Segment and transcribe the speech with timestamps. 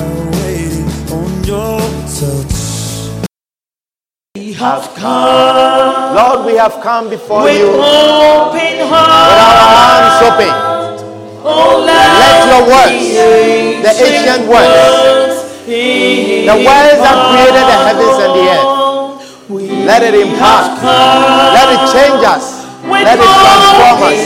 [0.00, 1.80] Are waiting on your
[2.18, 2.56] touch.
[4.36, 10.18] We have come Lord, we have come before with you with open our hearts.
[10.18, 10.52] hands open.
[11.46, 13.04] Oh, Let your words,
[13.84, 15.34] the ancient words,
[15.66, 22.22] the words that created the heavens and the earth, let it impact, let it change
[22.24, 24.20] us, let it transform us.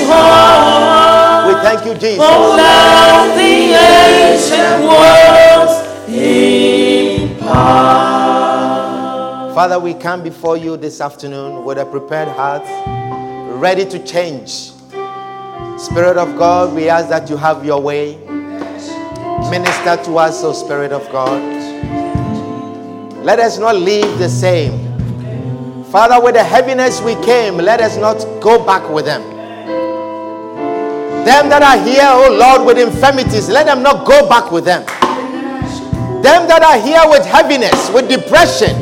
[1.48, 2.22] We thank you, Jesus.
[2.22, 5.57] Oh, the ancient words
[6.08, 7.54] impart.
[9.54, 12.62] Father, we come before you this afternoon with a prepared heart,
[13.60, 14.72] ready to change.
[15.78, 18.16] Spirit of God, we ask that you have your way.
[19.50, 21.42] Minister to us, O Spirit of God.
[23.24, 24.88] Let us not leave the same.
[25.84, 29.22] Father, with the heaviness we came, let us not go back with them.
[31.24, 34.84] Them that are here, oh Lord, with infirmities, let them not go back with them.
[36.22, 38.74] Them that are here with heaviness, with depression,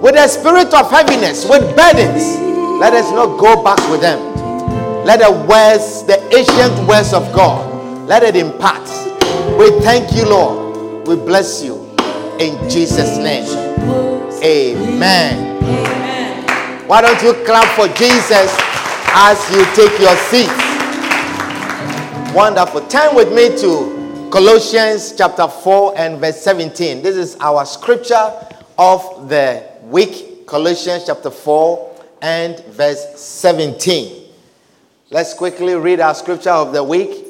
[0.00, 2.40] with a spirit of heaviness, with burdens,
[2.80, 4.18] let us not go back with them.
[5.04, 8.88] Let the words, the ancient words of God, let it impart.
[9.58, 11.06] We thank you, Lord.
[11.06, 11.76] We bless you.
[12.38, 13.44] In Jesus' name.
[14.42, 15.60] Amen.
[16.88, 18.56] Why don't you clap for Jesus
[19.12, 20.50] as you take your seat?
[22.34, 22.86] Wonderful.
[22.88, 23.99] Turn with me to
[24.30, 27.02] Colossians chapter 4 and verse 17.
[27.02, 28.32] This is our scripture
[28.78, 30.46] of the week.
[30.46, 34.28] Colossians chapter 4 and verse 17.
[35.10, 37.26] Let's quickly read our scripture of the week.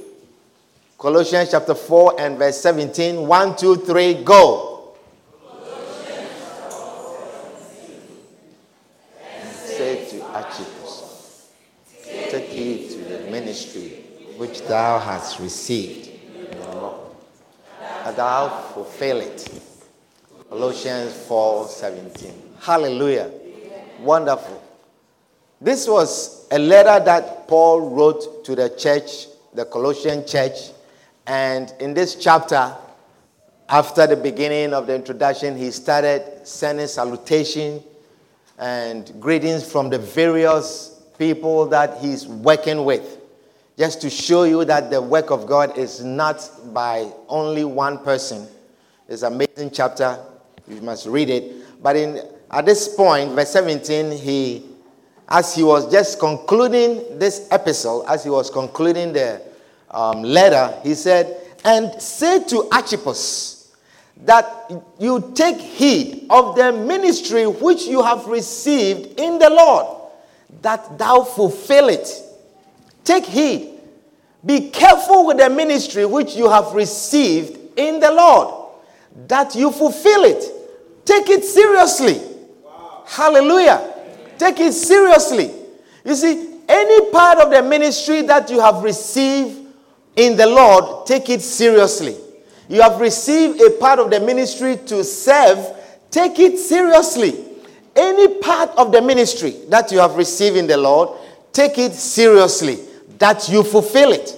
[0.98, 3.26] Colossians chapter 4 and verse 17.
[3.26, 4.66] 1, 2, 3, go.
[10.32, 11.50] Archippus,
[12.04, 14.04] take heed to the ministry
[14.36, 17.00] which thou hast received in the Lord,
[17.80, 19.48] that thou fulfill it.
[20.48, 22.32] Colossians 4 17.
[22.60, 23.30] Hallelujah.
[24.00, 24.62] Wonderful.
[25.60, 30.70] This was a letter that Paul wrote to the church, the Colossian church.
[31.26, 32.74] And in this chapter,
[33.68, 37.82] after the beginning of the introduction, he started sending salutation
[38.58, 43.19] and greetings from the various people that he's working with.
[43.80, 48.46] Just to show you that the work of God is not by only one person.
[49.08, 50.18] It's an amazing chapter.
[50.68, 51.82] You must read it.
[51.82, 52.20] But in
[52.50, 54.66] at this point, verse 17, he
[55.30, 59.40] as he was just concluding this epistle, as he was concluding the
[59.90, 63.74] um, letter, he said, And say to Archippus
[64.26, 70.02] that you take heed of the ministry which you have received in the Lord,
[70.60, 72.26] that thou fulfill it.
[73.10, 73.80] Take heed.
[74.46, 78.70] Be careful with the ministry which you have received in the Lord,
[79.26, 80.44] that you fulfill it.
[81.04, 82.20] Take it seriously.
[83.06, 83.94] Hallelujah.
[84.38, 85.50] Take it seriously.
[86.04, 89.58] You see, any part of the ministry that you have received
[90.14, 92.16] in the Lord, take it seriously.
[92.68, 95.58] You have received a part of the ministry to serve,
[96.12, 97.44] take it seriously.
[97.96, 101.18] Any part of the ministry that you have received in the Lord,
[101.52, 102.86] take it seriously.
[103.20, 104.36] That you fulfill it.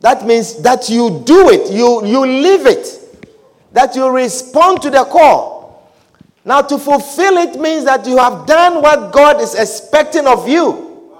[0.00, 3.26] That means that you do it, you, you live it,
[3.72, 5.92] that you respond to the call.
[6.44, 11.12] Now, to fulfill it means that you have done what God is expecting of you.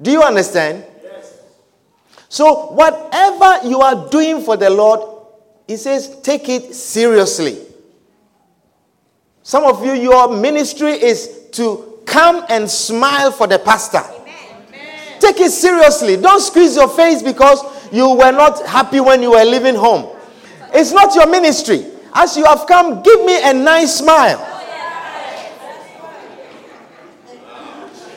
[0.00, 0.84] Do you understand?
[2.28, 5.00] So, whatever you are doing for the Lord,
[5.66, 7.58] He says, take it seriously.
[9.42, 14.02] Some of you, your ministry is to come and smile for the pastor.
[15.20, 16.16] Take it seriously.
[16.16, 20.14] Don't squeeze your face because you were not happy when you were leaving home.
[20.72, 21.86] It's not your ministry.
[22.14, 24.38] As you have come, give me a nice smile.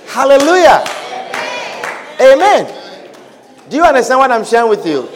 [0.07, 0.83] Hallelujah.
[2.19, 2.75] Amen.
[3.69, 5.07] Do you understand what I'm sharing with you?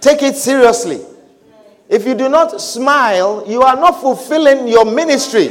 [0.00, 1.00] Take it seriously.
[1.88, 5.50] If you do not smile, you are not fulfilling your ministry.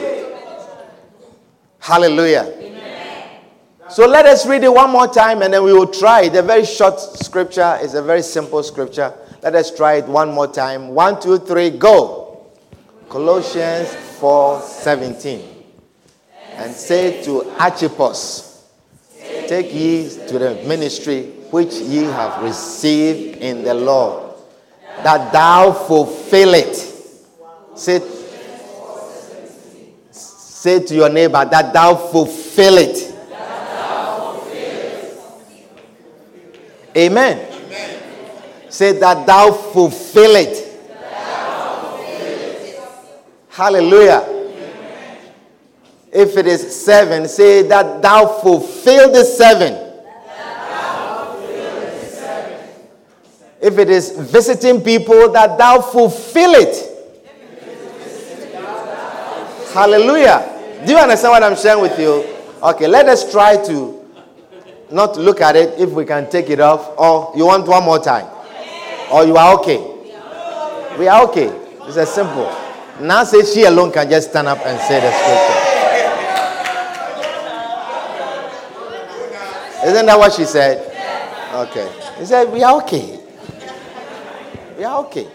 [1.79, 2.58] Hallelujah.
[3.91, 6.35] So let us read it one more time and then we will try it.
[6.35, 9.11] A very short scripture is a very simple scripture.
[9.41, 10.89] Let us try it one more time.
[10.89, 12.45] One, two, three, go.
[13.09, 15.41] Colossians 4 17.
[16.53, 18.67] And say to Archippus,
[19.47, 24.35] Take ye to the ministry which ye have received in the Lord,
[25.03, 26.75] that thou fulfill it.
[27.75, 28.01] Say,
[30.11, 33.08] say to your neighbor, that thou fulfill it.
[36.97, 37.45] Amen.
[38.69, 40.65] Say that thou fulfill it.
[43.49, 44.25] Hallelujah.
[46.11, 49.87] If it is seven, say that thou fulfill the seven.
[53.61, 56.85] If it is visiting people, that thou fulfill it.
[59.73, 60.81] Hallelujah.
[60.85, 62.25] Do you understand what I'm sharing with you?
[62.63, 63.98] Okay, let us try to
[64.91, 66.97] not look at it if we can take it off.
[66.97, 68.27] Or you want one more time?
[69.11, 69.77] Or you are okay?
[70.97, 71.47] We are okay.
[71.87, 72.53] It's as simple.
[73.01, 75.59] Now say she alone can just stand up and say the scripture.
[79.91, 80.85] Isn't that what she said?
[81.53, 81.89] Okay.
[82.19, 83.19] He said, We are okay.
[84.77, 85.27] We are okay.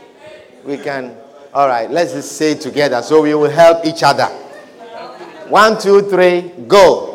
[0.65, 1.17] We can,
[1.53, 4.27] all right, let's just say together so we will help each other.
[5.49, 7.14] One, two, three, go.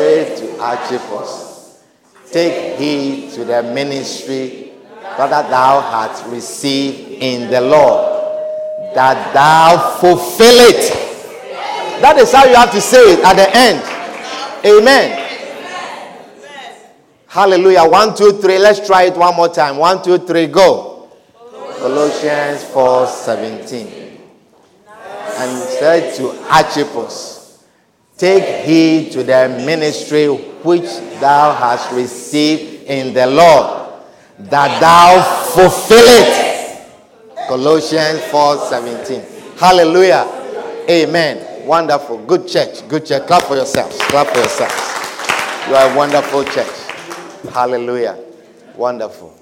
[0.00, 1.84] Say to Archippus,
[2.32, 10.56] Take heed to the ministry that thou hast received in the Lord, that thou fulfill
[10.72, 12.00] it.
[12.00, 13.82] That is how you have to say it at the end.
[14.64, 15.18] Amen.
[17.26, 17.84] Hallelujah.
[17.84, 18.58] One, two, three.
[18.58, 19.76] Let's try it one more time.
[19.76, 21.10] One, two, three, go.
[21.76, 24.18] Colossians 4 17.
[25.36, 27.39] And said to Archippus,
[28.20, 30.84] Take heed to the ministry which
[31.20, 33.94] thou hast received in the Lord,
[34.40, 35.22] that thou
[35.54, 36.86] fulfill it.
[37.48, 39.22] Colossians 4 17.
[39.56, 40.26] Hallelujah.
[40.86, 41.66] Amen.
[41.66, 42.18] Wonderful.
[42.26, 42.86] Good church.
[42.88, 43.26] Good church.
[43.26, 43.96] Clap for yourselves.
[43.96, 45.66] Clap for yourselves.
[45.66, 46.76] You are a wonderful church.
[47.54, 48.18] Hallelujah.
[48.76, 49.34] Wonderful.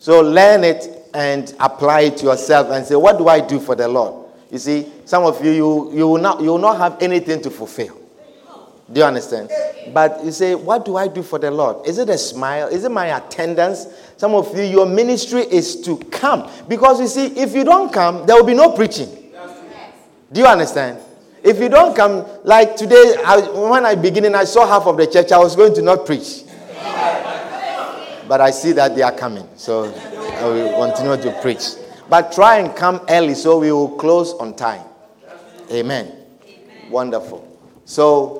[0.00, 3.76] So learn it and apply it to yourself and say, What do I do for
[3.76, 4.26] the Lord?
[4.50, 7.50] You see, some of you, you, you, will, not, you will not have anything to
[7.50, 7.99] fulfill.
[8.92, 9.50] Do you understand?
[9.94, 11.86] But you say, What do I do for the Lord?
[11.86, 12.68] Is it a smile?
[12.68, 13.86] Is it my attendance?
[14.16, 16.50] Some of you, your ministry is to come.
[16.68, 19.08] Because you see, if you don't come, there will be no preaching.
[20.32, 20.98] Do you understand?
[21.42, 25.06] If you don't come, like today, I, when I beginning, I saw half of the
[25.06, 25.32] church.
[25.32, 26.42] I was going to not preach,
[28.28, 31.76] but I see that they are coming, so I will continue to preach.
[32.10, 34.84] But try and come early so we will close on time.
[35.70, 36.06] Amen.
[36.06, 36.90] Amen.
[36.90, 37.46] Wonderful.
[37.86, 38.39] So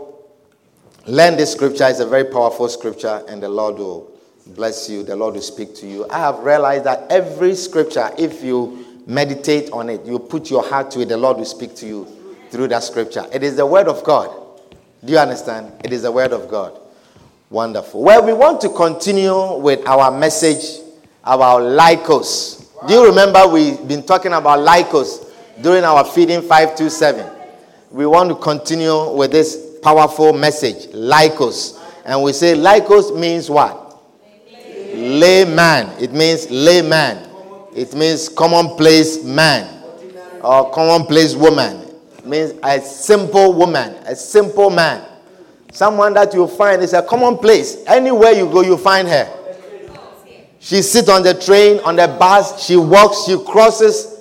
[1.06, 1.87] learn this scripture.
[1.88, 4.11] It's a very powerful scripture, and the Lord will
[4.47, 5.02] bless you.
[5.02, 6.08] The Lord will speak to you.
[6.11, 10.91] I have realized that every scripture, if you meditate on it, you put your heart
[10.93, 12.06] to it, the Lord will speak to you
[12.50, 13.26] through that scripture.
[13.32, 14.37] It is the word of God.
[15.05, 15.73] Do you understand?
[15.85, 16.79] It is the word of God.
[17.49, 18.02] Wonderful.
[18.02, 20.81] Well, we want to continue with our message
[21.25, 22.87] about Laikos.
[22.87, 25.26] Do you remember we've been talking about Laikos
[25.61, 27.38] during our feeding 527?
[27.91, 31.78] We want to continue with this powerful message, Laikos.
[32.04, 33.98] And we say Laikos means what?
[34.94, 35.88] Layman.
[36.00, 37.28] It means layman.
[37.75, 39.82] It means commonplace man
[40.42, 41.87] or commonplace woman
[42.25, 45.06] means a simple woman, a simple man.
[45.72, 47.78] Someone that you find is a commonplace.
[47.87, 49.37] Anywhere you go, you find her.
[50.58, 54.20] She sits on the train, on the bus, she walks, she crosses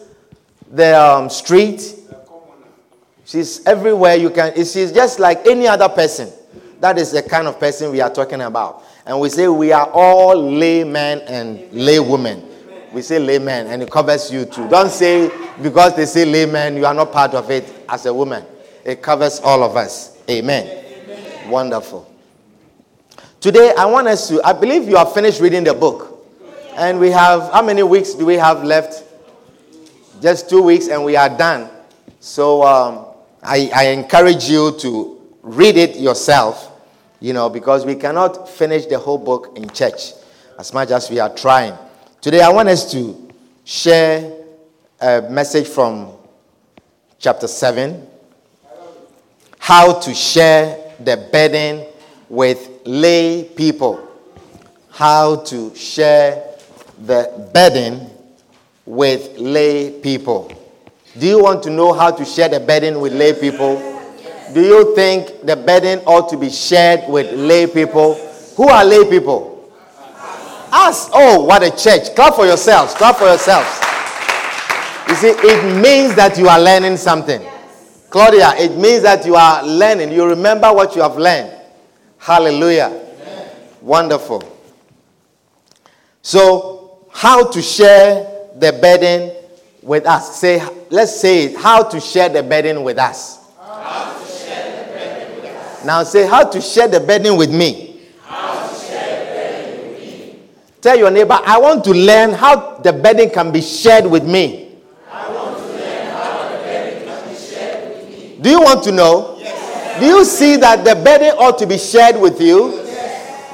[0.71, 1.95] the um, street.
[3.29, 4.55] She's everywhere you can.
[4.55, 6.31] She's just like any other person.
[6.79, 8.81] That is the kind of person we are talking about.
[9.05, 12.43] And we say we are all laymen and laywomen.
[12.91, 14.67] We say layman, and it covers you too.
[14.67, 15.29] Don't say
[15.61, 18.43] because they say layman, you are not part of it as a woman.
[18.83, 20.17] It covers all of us.
[20.27, 20.65] Amen.
[20.67, 21.51] Amen.
[21.51, 22.11] Wonderful.
[23.39, 26.25] Today, I want us to, I believe you have finished reading the book.
[26.73, 29.03] And we have, how many weeks do we have left?
[30.19, 31.69] Just two weeks, and we are done.
[32.19, 33.05] So um,
[33.43, 36.71] I, I encourage you to read it yourself,
[37.19, 40.13] you know, because we cannot finish the whole book in church
[40.57, 41.73] as much as we are trying.
[42.21, 43.31] Today, I want us to
[43.63, 44.31] share
[44.99, 46.11] a message from
[47.17, 48.07] chapter 7
[49.59, 51.85] how to share the burden
[52.27, 54.05] with lay people.
[54.89, 56.43] How to share
[57.05, 58.09] the burden
[58.85, 60.58] with lay people.
[61.17, 63.77] Do you want to know how to share the burden with lay people?
[64.53, 68.15] Do you think the burden ought to be shared with lay people?
[68.55, 69.71] Who are lay people?
[70.71, 71.09] Us.
[71.13, 72.13] Oh, what a church.
[72.15, 72.93] Clap for yourselves.
[72.93, 73.67] Clap for yourselves.
[75.07, 77.41] You see, it means that you are learning something.
[78.11, 80.11] Claudia, it means that you are learning.
[80.11, 81.51] You remember what you have learned.
[82.19, 83.07] Hallelujah.
[83.81, 84.43] Wonderful.
[86.21, 89.38] So, how to share the burden
[89.81, 90.39] with us?
[90.39, 91.57] Say, let's say it.
[91.57, 93.39] How to share the burden with us.
[95.85, 97.85] Now say, how to share the burden with me.
[100.81, 104.67] Tell your neighbor, I want to learn how the burden can be shared with me.
[108.41, 109.35] Do you want to know?
[109.99, 112.85] Do you see that the burden ought to be shared with you?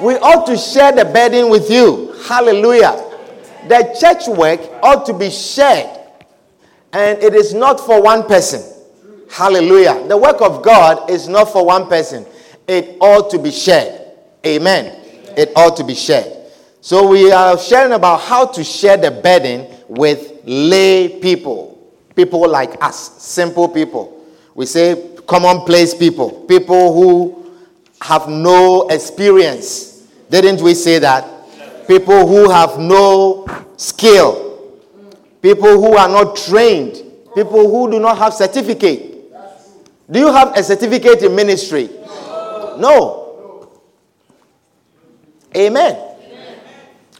[0.00, 2.12] We ought to share the burden with you.
[2.28, 3.02] Hallelujah.
[3.66, 5.95] The church work ought to be shared.
[6.92, 8.62] And it is not for one person.
[9.30, 10.06] Hallelujah.
[10.08, 12.24] The work of God is not for one person.
[12.66, 14.00] It ought to be shared.
[14.44, 15.02] Amen.
[15.36, 16.32] It ought to be shared.
[16.80, 21.92] So we are sharing about how to share the burden with lay people.
[22.14, 24.24] People like us, simple people.
[24.54, 27.52] We say commonplace people, people who
[28.00, 30.06] have no experience.
[30.30, 31.26] Didn't we say that?
[31.86, 34.45] People who have no skill,
[35.46, 37.00] people who are not trained,
[37.32, 39.30] people who do not have certificate.
[40.10, 41.88] Do you have a certificate in ministry?
[42.78, 43.70] No.
[45.56, 46.02] Amen.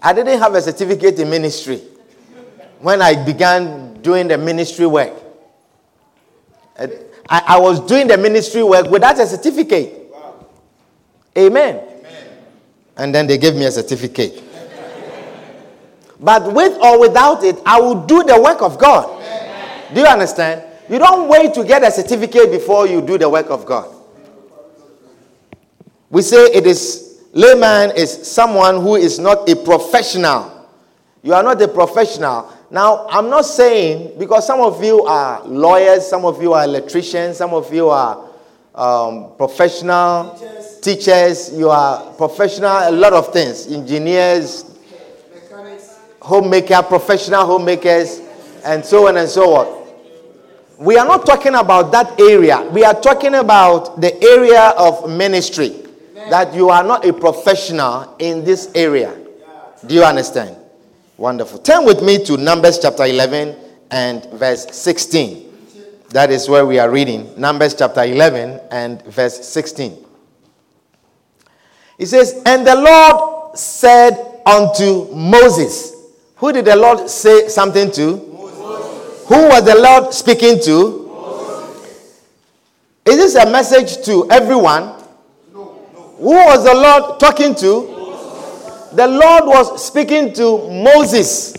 [0.02, 1.80] I didn't have a certificate in ministry
[2.80, 5.12] when I began doing the ministry work.
[6.76, 6.88] I,
[7.28, 10.12] I was doing the ministry work without a certificate.
[11.38, 11.80] Amen.
[12.96, 14.42] And then they gave me a certificate.
[16.20, 19.22] But with or without it, I will do the work of God.
[19.94, 20.62] Do you understand?
[20.88, 23.92] You don't wait to get a certificate before you do the work of God.
[26.10, 30.52] We say it is layman is someone who is not a professional.
[31.22, 32.52] You are not a professional.
[32.70, 37.36] Now, I'm not saying because some of you are lawyers, some of you are electricians,
[37.36, 38.24] some of you are
[38.74, 40.80] um, professional teachers.
[40.80, 44.75] teachers, you are professional, a lot of things, engineers,
[46.26, 48.20] homemaker, professional homemakers,
[48.64, 49.86] and so on and so on.
[50.78, 52.62] We are not talking about that area.
[52.70, 55.82] We are talking about the area of ministry.
[56.28, 59.16] That you are not a professional in this area.
[59.86, 60.56] Do you understand?
[61.16, 61.60] Wonderful.
[61.60, 63.56] Turn with me to Numbers chapter 11
[63.92, 65.44] and verse 16.
[66.10, 67.32] That is where we are reading.
[67.40, 70.04] Numbers chapter 11 and verse 16.
[71.98, 75.95] It says, And the Lord said unto Moses,
[76.36, 78.16] Who did the Lord say something to?
[78.16, 79.28] Moses.
[79.28, 81.06] Who was the Lord speaking to?
[81.08, 82.22] Moses.
[83.04, 84.82] Is this a message to everyone?
[85.52, 86.14] No, no.
[86.18, 87.96] Who was the Lord talking to?
[88.96, 91.54] the Lord was speaking to Moses.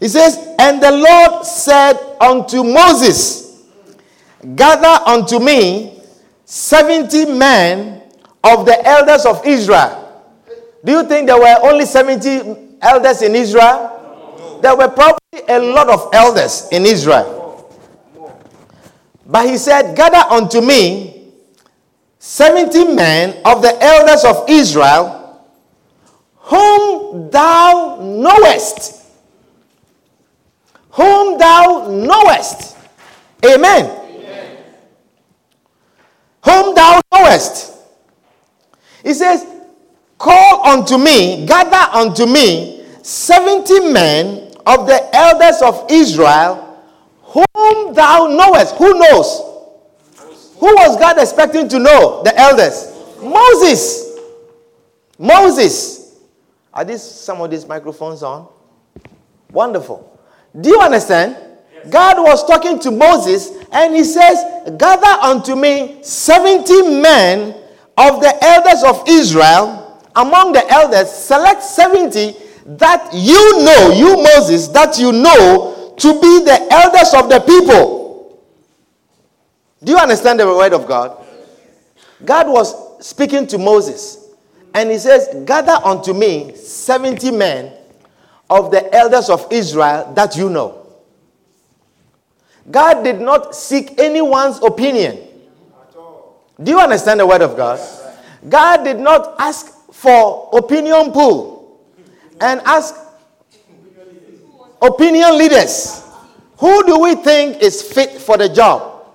[0.00, 3.62] He says, And the Lord said unto Moses,
[4.54, 6.00] Gather unto me
[6.44, 8.02] 70 men
[8.42, 10.00] of the elders of Israel.
[10.84, 14.58] Do you think there were only 70 elders in Israel?
[14.62, 17.44] There were probably a lot of elders in Israel.
[19.26, 21.32] But he said, Gather unto me
[22.18, 25.24] 70 men of the elders of Israel
[26.36, 29.02] whom thou knowest.
[30.90, 32.76] Whom thou knowest.
[33.44, 33.84] Amen.
[33.84, 34.56] Amen.
[36.44, 37.72] Whom thou knowest.
[39.02, 39.44] He says,
[40.24, 46.82] Call unto me, gather unto me 70 men of the elders of Israel,
[47.24, 48.74] whom thou knowest.
[48.76, 49.42] Who knows?
[50.56, 52.22] Who was God expecting to know?
[52.22, 52.90] The elders.
[53.22, 54.18] Moses.
[55.18, 56.16] Moses.
[56.72, 58.48] Are these some of these microphones on?
[59.50, 60.18] Wonderful.
[60.58, 61.36] Do you understand?
[61.70, 61.92] Yes.
[61.92, 64.42] God was talking to Moses and he says,
[64.78, 67.54] Gather unto me 70 men
[67.98, 69.82] of the elders of Israel.
[70.16, 76.44] Among the elders, select 70 that you know, you Moses, that you know to be
[76.44, 78.40] the elders of the people.
[79.82, 81.24] Do you understand the word of God?
[82.24, 84.30] God was speaking to Moses.
[84.72, 87.72] And he says, Gather unto me 70 men
[88.48, 90.86] of the elders of Israel that you know.
[92.70, 95.18] God did not seek anyone's opinion.
[96.62, 97.80] Do you understand the word of God?
[98.48, 99.73] God did not ask
[100.04, 101.80] for opinion pool
[102.40, 102.94] and ask
[104.82, 106.02] opinion leaders.
[106.58, 109.06] Who do we think is fit for the job?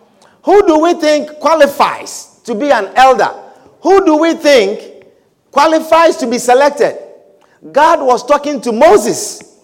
[0.43, 3.29] Who do we think qualifies to be an elder?
[3.81, 4.89] Who do we think
[5.51, 6.97] qualifies to be selected.
[7.71, 9.59] God was talking to Moses.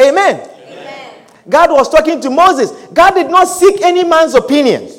[0.00, 0.50] Amen.
[1.48, 2.70] God was talking to Moses.
[2.92, 4.90] God did not seek any man's opinion.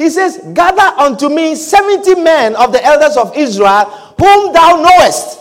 [0.00, 3.84] He says, Gather unto me 70 men of the elders of Israel,
[4.18, 5.38] whom thou knowest.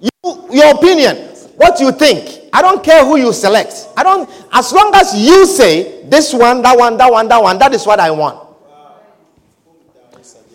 [0.00, 1.16] You, your opinion,
[1.54, 2.50] what you think.
[2.52, 3.86] I don't care who you select.
[3.96, 7.56] I don't, as long as you say this one, that one, that one, that one,
[7.60, 8.48] that is what I want.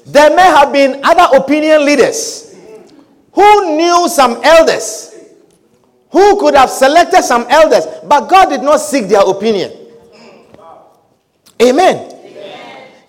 [0.06, 2.54] There may have been other opinion leaders
[3.32, 5.16] who knew some elders
[6.10, 9.72] who could have selected some elders, but God did not seek their opinion.
[11.62, 12.13] Amen.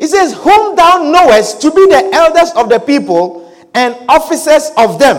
[0.04, 4.98] He says, Whom thou knowest to be the elders of the people and officers of
[4.98, 5.16] them,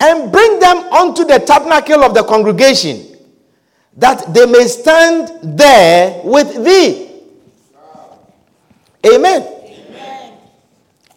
[0.00, 3.06] and bring them unto the tabernacle of the congregation,
[3.96, 7.22] that they may stand there with thee.
[9.06, 9.42] Amen.
[9.42, 10.38] Amen.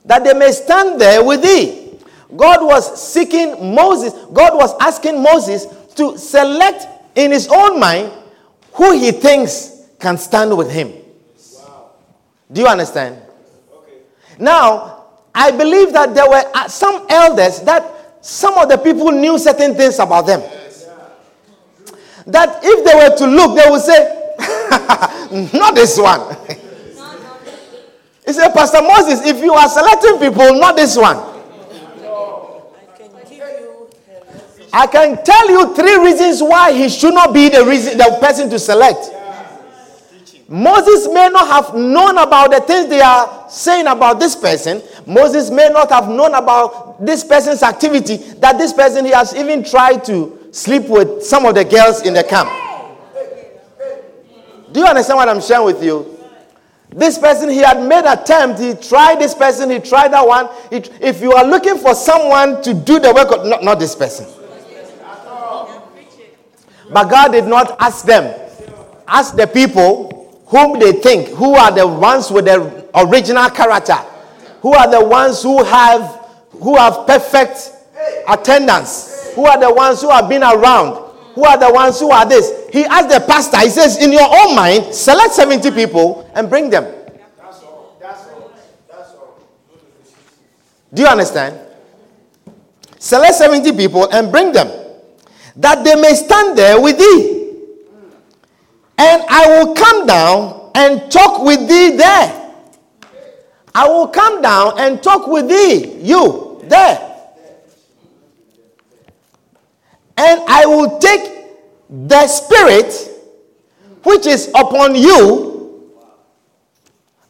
[0.05, 1.99] That they may stand there with thee.
[2.33, 6.87] God was seeking Moses, God was asking Moses to select
[7.17, 8.13] in his own mind
[8.71, 10.93] who he thinks can stand with him.
[12.51, 13.21] Do you understand?
[13.73, 14.01] Okay.
[14.39, 19.37] Now, I believe that there were uh, some elders that some of the people knew
[19.37, 20.41] certain things about them.
[20.41, 20.89] Yes.
[22.27, 24.21] That if they were to look, they would say,
[25.53, 26.35] Not this one.
[28.25, 31.17] he said, Pastor Moses, if you are selecting people, not this one.
[34.71, 38.49] I can tell you three reasons why he should not be the reason the person
[38.49, 39.09] to select.
[40.47, 44.81] Moses may not have known about the things they are saying about this person.
[45.07, 49.63] Moses may not have known about this person's activity, that this person he has even
[49.63, 52.49] tried to sleep with some of the girls in the camp.
[54.71, 56.11] Do you understand what I'm sharing with you?
[56.89, 58.59] This person, he had made attempt.
[58.59, 59.69] He tried this person.
[59.69, 60.47] He tried that one.
[60.71, 64.27] If you are looking for someone to do the work, of, not, not this person.
[66.91, 68.33] But God did not ask them.
[69.07, 70.24] Ask the people
[70.55, 73.97] whom they think, who are the ones with the original character,
[74.61, 76.01] who are the ones who have
[76.51, 77.71] who have perfect
[78.27, 80.95] attendance, who are the ones who have been around,
[81.33, 82.69] who are the ones who are this.
[82.71, 86.69] He asked the pastor, he says, in your own mind, select 70 people and bring
[86.69, 86.85] them.
[90.93, 91.59] Do you understand?
[92.97, 94.69] Select 70 people and bring them
[95.57, 97.34] that they may stand there with thee.
[98.97, 102.53] And I will come down and talk with thee there.
[103.73, 107.11] I will come down and talk with thee, you, there.
[110.17, 111.29] And I will take
[111.89, 113.11] the spirit
[114.03, 115.91] which is upon you,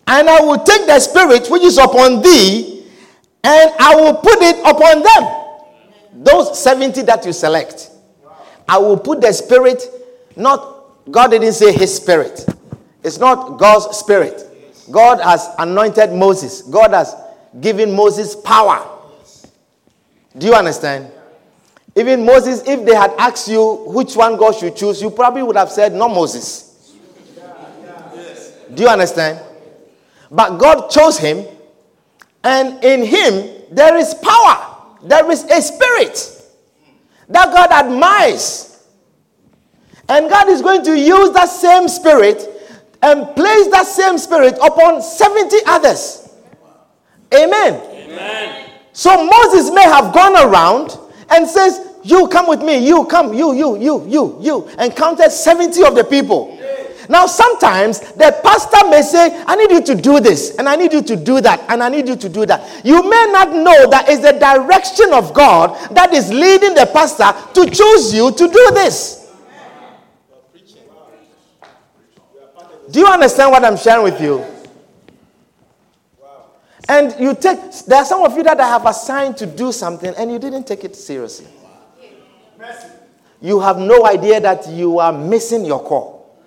[0.05, 2.85] and I will take the spirit which is upon thee,
[3.43, 6.23] and I will put it upon them.
[6.23, 7.89] Those 70 that you select.
[8.67, 9.83] I will put the spirit,
[10.35, 10.74] not,
[11.09, 12.45] God didn't say his spirit.
[13.03, 14.43] It's not God's spirit.
[14.91, 17.15] God has anointed Moses, God has
[17.59, 18.91] given Moses power.
[20.37, 21.11] Do you understand?
[21.95, 25.55] Even Moses, if they had asked you which one God should choose, you probably would
[25.55, 26.93] have said, No, Moses.
[28.73, 29.39] Do you understand?
[30.29, 31.45] But God chose him,
[32.43, 36.41] and in him there is power, there is a spirit
[37.29, 38.74] that God admires.
[40.07, 42.47] And God is going to use that same spirit
[43.01, 46.29] and place that same spirit upon 70 others.
[47.33, 47.73] Amen.
[47.73, 48.69] Amen.
[48.93, 50.97] So Moses may have gone around
[51.29, 55.31] and says, You come with me, you come, you, you, you, you, you, and counted
[55.31, 56.59] 70 of the people.
[57.09, 60.91] Now, sometimes the pastor may say, I need you to do this, and I need
[60.91, 62.83] you to do that, and I need you to do that.
[62.83, 67.31] You may not know that it's the direction of God that is leading the pastor
[67.53, 69.24] to choose you to do this.
[72.95, 74.45] Do you understand what I'm sharing with you?
[76.87, 80.13] And you take, there are some of you that I have assigned to do something
[80.17, 81.47] and you didn't take it seriously.
[83.41, 86.39] You have no idea that you are missing your call.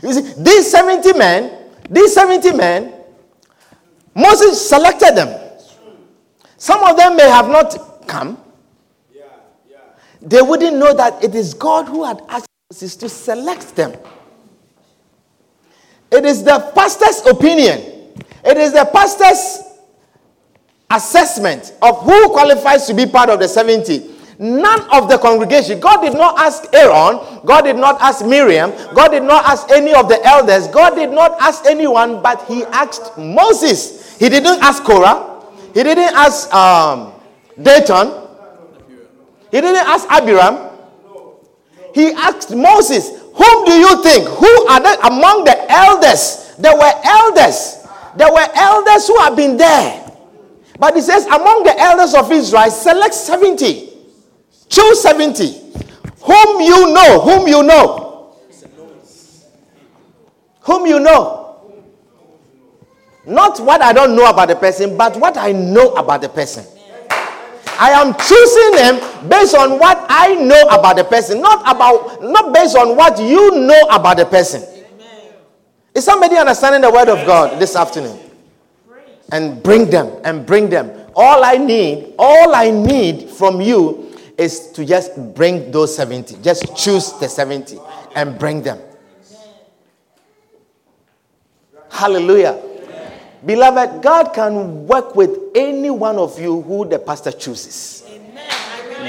[0.00, 1.58] You see, these 70 men,
[1.90, 2.94] these 70 men,
[4.14, 5.58] Moses selected them.
[6.56, 8.38] Some of them may have not come.
[10.22, 13.92] They wouldn't know that it is God who had asked Moses to select them.
[16.10, 17.80] It is the pastor's opinion.
[18.44, 19.66] It is the pastor's
[20.90, 25.80] assessment of who qualifies to be part of the 70 None of the congregation.
[25.80, 27.20] God did not ask Aaron.
[27.44, 28.72] God did not ask Miriam.
[28.94, 30.66] God did not ask any of the elders.
[30.68, 34.16] God did not ask anyone, but he asked Moses.
[34.18, 35.44] He didn't ask Korah.
[35.74, 37.12] He didn't ask um,
[37.60, 38.28] Dathan.
[39.50, 40.70] He didn't ask Abiram.
[41.94, 44.28] He asked Moses, Whom do you think?
[44.28, 46.54] Who are they among the elders?
[46.58, 47.86] There were elders.
[48.14, 50.12] There were elders who have been there.
[50.78, 53.88] But he says, Among the elders of Israel, select 70.
[54.68, 55.72] Choose 70.
[56.22, 57.20] Whom you know.
[57.22, 58.36] Whom you know.
[60.60, 61.56] Whom you know.
[63.24, 66.66] Not what I don't know about the person, but what I know about the person.
[67.80, 72.52] I am choosing them based on what I know about the person, not about not
[72.52, 74.62] based on what you know about the person.
[75.94, 78.18] Is somebody understanding the word of God this afternoon?
[79.32, 80.90] And bring them and bring them.
[81.16, 86.36] All I need, all I need from you is to just bring those 70.
[86.42, 87.78] Just choose the 70
[88.14, 88.78] and bring them.
[91.88, 92.60] Hallelujah.
[93.44, 98.04] Beloved, God can work with any one of you who the pastor chooses.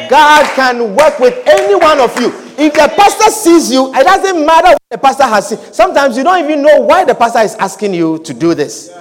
[0.09, 2.29] God can work with any one of you.
[2.57, 5.57] If the pastor sees you, it doesn't matter what the pastor has seen.
[5.73, 8.91] Sometimes you don't even know why the pastor is asking you to do this.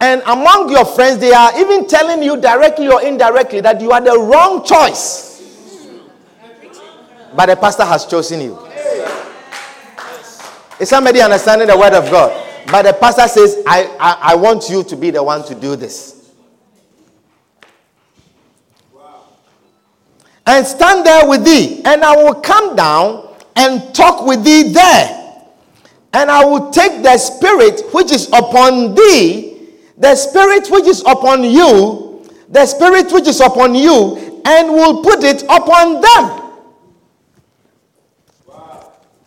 [0.00, 4.00] And among your friends, they are even telling you directly or indirectly that you are
[4.00, 5.28] the wrong choice.
[7.34, 8.58] But the pastor has chosen you.
[10.80, 12.48] Is somebody understanding the word of God?
[12.66, 15.76] But the pastor says, I, I, I want you to be the one to do
[15.76, 16.32] this.
[20.46, 25.44] And stand there with thee, and I will come down and talk with thee there.
[26.12, 31.44] And I will take the spirit which is upon thee, the spirit which is upon
[31.44, 36.49] you, the spirit which is upon you, and will put it upon them.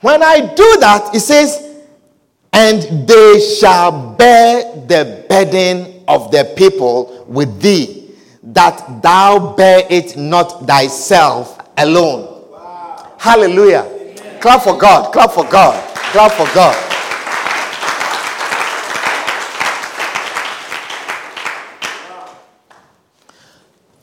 [0.03, 1.79] When I do that, it says,
[2.51, 8.11] and they shall bear the burden of the people with thee,
[8.43, 12.51] that thou bear it not thyself alone.
[12.51, 13.13] Wow.
[13.17, 13.83] Hallelujah.
[13.85, 14.41] Amen.
[14.41, 15.13] Clap for God.
[15.13, 15.95] Clap for God.
[15.95, 16.75] Clap for God.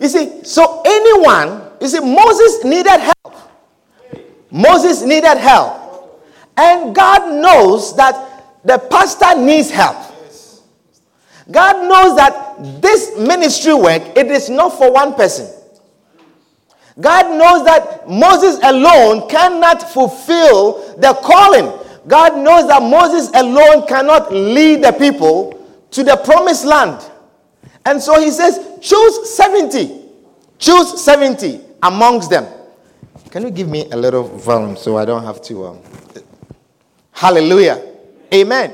[0.00, 3.34] You see, so anyone, you see, Moses needed help.
[4.50, 5.79] Moses needed help.
[6.60, 9.96] And God knows that the pastor needs help.
[11.50, 15.48] God knows that this ministry work, it is not for one person.
[17.00, 21.72] God knows that Moses alone cannot fulfill the calling.
[22.06, 27.10] God knows that Moses alone cannot lead the people to the promised land.
[27.86, 29.98] And so he says, choose 70.
[30.58, 32.46] Choose 70 amongst them.
[33.30, 35.66] Can you give me a little volume so I don't have to?
[35.68, 35.78] Um,
[37.20, 37.82] Hallelujah.
[38.32, 38.72] Amen.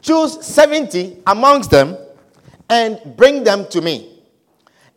[0.00, 1.96] Choose 70 amongst them
[2.70, 4.20] and bring them to me.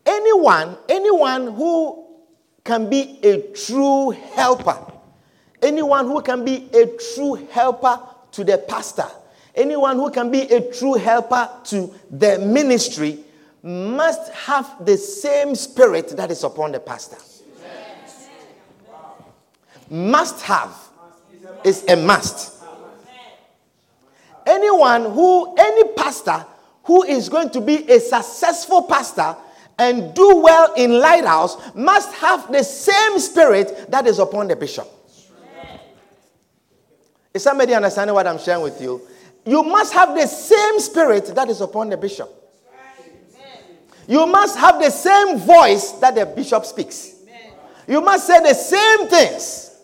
[0.05, 2.05] Anyone, anyone who
[2.63, 4.77] can be a true helper,
[5.63, 7.99] anyone who can be a true helper
[8.33, 9.09] to the pastor,
[9.55, 13.17] anyone who can be a true helper to the ministry
[13.63, 17.17] must have the same spirit that is upon the pastor.
[19.89, 20.89] Must have
[21.63, 22.58] is a must.
[24.49, 26.43] Anyone who, any pastor
[26.83, 29.35] who is going to be a successful pastor
[29.77, 34.87] and do well in Lighthouse must have the same spirit that is upon the bishop.
[37.31, 39.01] Is somebody understanding what I'm sharing with you?
[39.45, 42.29] You must have the same spirit that is upon the bishop.
[44.07, 47.13] You must have the same voice that the bishop speaks.
[47.87, 49.77] You must say the same things.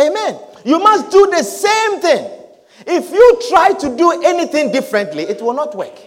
[0.00, 0.40] Amen.
[0.64, 2.43] You must do the same thing.
[2.86, 5.98] If you try to do anything differently, it will not work.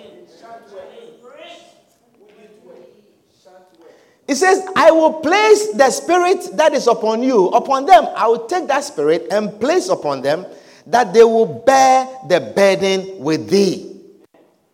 [4.27, 8.07] It says, I will place the spirit that is upon you, upon them.
[8.15, 10.45] I will take that spirit and place upon them
[10.85, 14.01] that they will bear the burden with thee.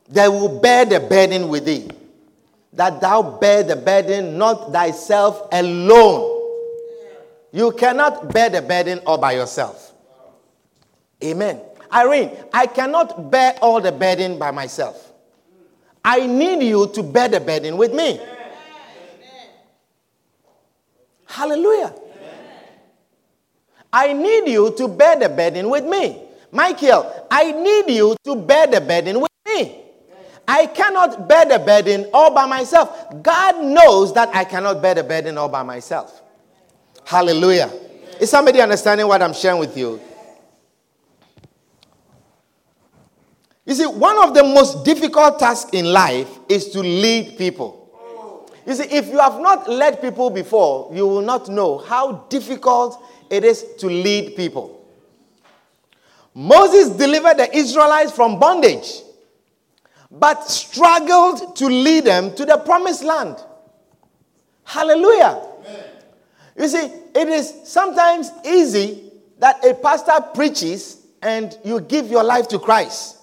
[0.10, 1.89] They will bear the burden with thee.
[2.73, 6.41] That thou bear the burden not thyself alone.
[7.51, 9.93] You cannot bear the burden all by yourself.
[11.23, 11.62] Amen.
[11.93, 15.12] Irene, I cannot bear all the burden by myself.
[16.03, 18.19] I need you to bear the burden with me.
[18.19, 19.49] Amen.
[21.25, 21.93] Hallelujah.
[21.93, 21.97] Amen.
[23.93, 26.21] I need you to bear the burden with me.
[26.51, 29.79] Michael, I need you to bear the burden with me.
[30.47, 33.23] I cannot bear the burden all by myself.
[33.23, 36.21] God knows that I cannot bear the burden all by myself.
[37.06, 37.71] Hallelujah.
[38.19, 40.01] Is somebody understanding what I'm sharing with you?
[43.65, 47.80] You see, one of the most difficult tasks in life is to lead people.
[48.65, 53.04] You see, if you have not led people before, you will not know how difficult
[53.30, 54.80] it is to lead people.
[56.34, 59.02] Moses delivered the Israelites from bondage,
[60.10, 63.38] but struggled to lead them to the promised land.
[64.63, 65.41] Hallelujah.
[65.60, 65.84] Amen.
[66.58, 72.47] You see, it is sometimes easy that a pastor preaches and you give your life
[72.49, 73.17] to Christ.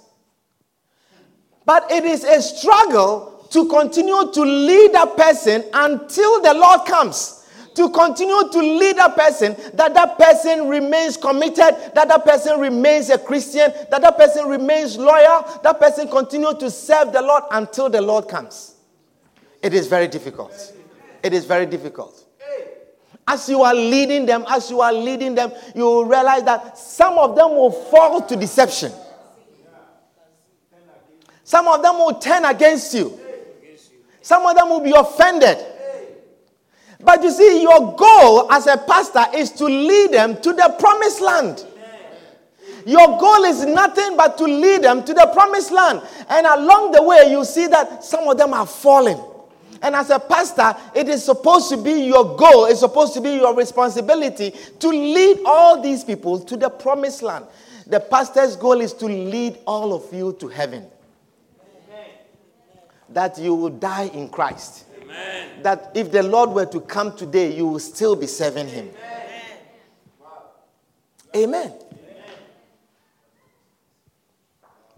[1.64, 7.36] But it is a struggle to continue to lead a person until the Lord comes.
[7.76, 13.10] To continue to lead a person, that that person remains committed, that that person remains
[13.10, 17.88] a Christian, that that person remains loyal, that person continue to serve the Lord until
[17.88, 18.74] the Lord comes.
[19.62, 20.72] It is very difficult.
[21.22, 22.24] It is very difficult.
[23.28, 27.18] As you are leading them, as you are leading them, you will realize that some
[27.18, 28.90] of them will fall to deception.
[31.50, 33.18] Some of them will turn against you.
[34.22, 35.58] Some of them will be offended.
[37.00, 41.20] But you see, your goal as a pastor is to lead them to the promised
[41.20, 41.66] land.
[42.86, 46.02] Your goal is nothing but to lead them to the promised land.
[46.28, 49.20] And along the way, you see that some of them are falling.
[49.82, 53.32] And as a pastor, it is supposed to be your goal, it's supposed to be
[53.32, 57.44] your responsibility to lead all these people to the promised land.
[57.88, 60.86] The pastor's goal is to lead all of you to heaven
[63.10, 64.86] that you will die in Christ.
[65.02, 65.62] Amen.
[65.62, 68.90] That if the Lord were to come today, you will still be serving Him.
[71.34, 71.72] Amen.
[71.72, 71.72] Amen.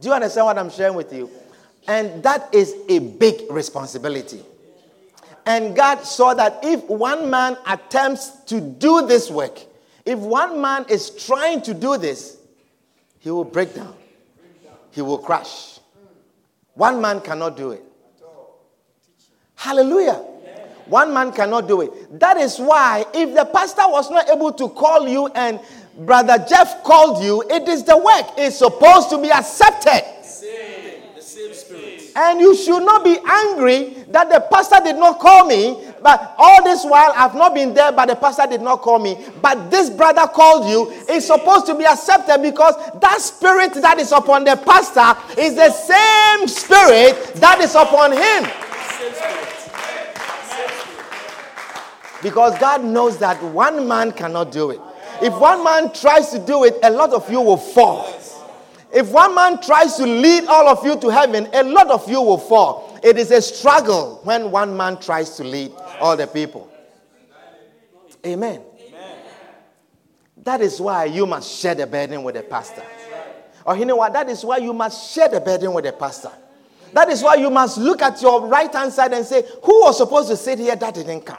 [0.01, 1.31] Do you understand what I'm sharing with you?
[1.87, 4.43] And that is a big responsibility.
[5.47, 9.59] And God saw that if one man attempts to do this work,
[10.05, 12.39] if one man is trying to do this,
[13.19, 13.95] he will break down,
[14.91, 15.79] he will crash.
[16.75, 17.85] One man cannot do it.
[19.63, 20.15] Hallelujah.
[20.87, 22.19] One man cannot do it.
[22.19, 25.61] That is why, if the pastor was not able to call you and
[25.99, 28.27] Brother Jeff called you, it is the work.
[28.37, 30.03] It's supposed to be accepted.
[32.17, 36.65] And you should not be angry that the pastor did not call me, but all
[36.65, 39.17] this while I've not been there, but the pastor did not call me.
[39.41, 40.93] But this brother called you.
[41.09, 45.71] It's supposed to be accepted because that spirit that is upon the pastor is the
[45.71, 48.72] same spirit that is upon him.
[52.23, 54.81] Because God knows that one man cannot do it.
[55.21, 58.07] If one man tries to do it, a lot of you will fall.
[58.93, 62.21] If one man tries to lead all of you to heaven, a lot of you
[62.21, 62.99] will fall.
[63.03, 66.71] It is a struggle when one man tries to lead all the people.
[68.25, 68.63] Amen.
[70.45, 72.83] That is why you must share the burden with the pastor.
[73.65, 74.13] Or you know what?
[74.13, 76.33] That is why you must share the burden with the pastor.
[76.93, 79.97] That is why you must look at your right hand side and say, Who was
[79.99, 81.39] supposed to sit here that didn't come?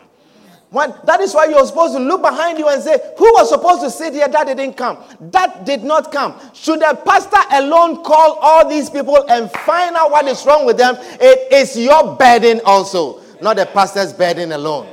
[0.74, 3.82] When, that is why you're supposed to look behind you and say, Who was supposed
[3.82, 4.98] to sit here that didn't come?
[5.32, 6.39] That did not come.
[6.54, 10.78] Should a pastor alone call all these people and find out what is wrong with
[10.78, 10.96] them?
[11.00, 14.88] It is your burden also, not the pastor's burden alone.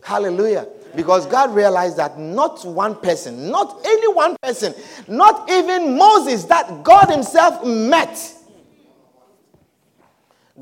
[0.00, 0.68] Hallelujah.
[0.94, 4.72] Because God realized that not one person, not any one person,
[5.08, 8.34] not even Moses, that God Himself met.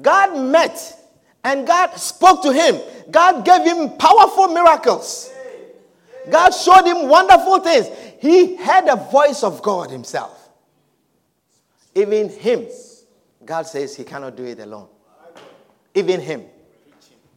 [0.01, 0.99] God met
[1.43, 2.81] and God spoke to him.
[3.11, 5.31] God gave him powerful miracles.
[6.31, 7.89] God showed him wonderful things.
[8.19, 10.49] He had a voice of God himself.
[11.95, 12.67] Even him,
[13.45, 14.89] God says he cannot do it alone.
[15.95, 16.45] Even him,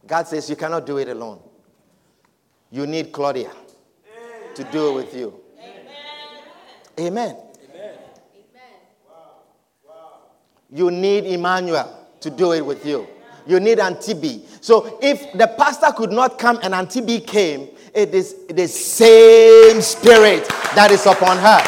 [0.06, 1.40] God says you cannot do it alone.
[2.70, 3.52] You need Claudia
[4.54, 5.38] to do it with you.
[6.98, 7.06] Amen.
[7.06, 7.36] Amen.
[10.70, 13.06] You need Emmanuel to do it with you
[13.48, 14.44] you need Auntie.
[14.60, 20.46] So if the pastor could not come and Auntie came, it is the same spirit
[20.74, 21.58] that is upon her.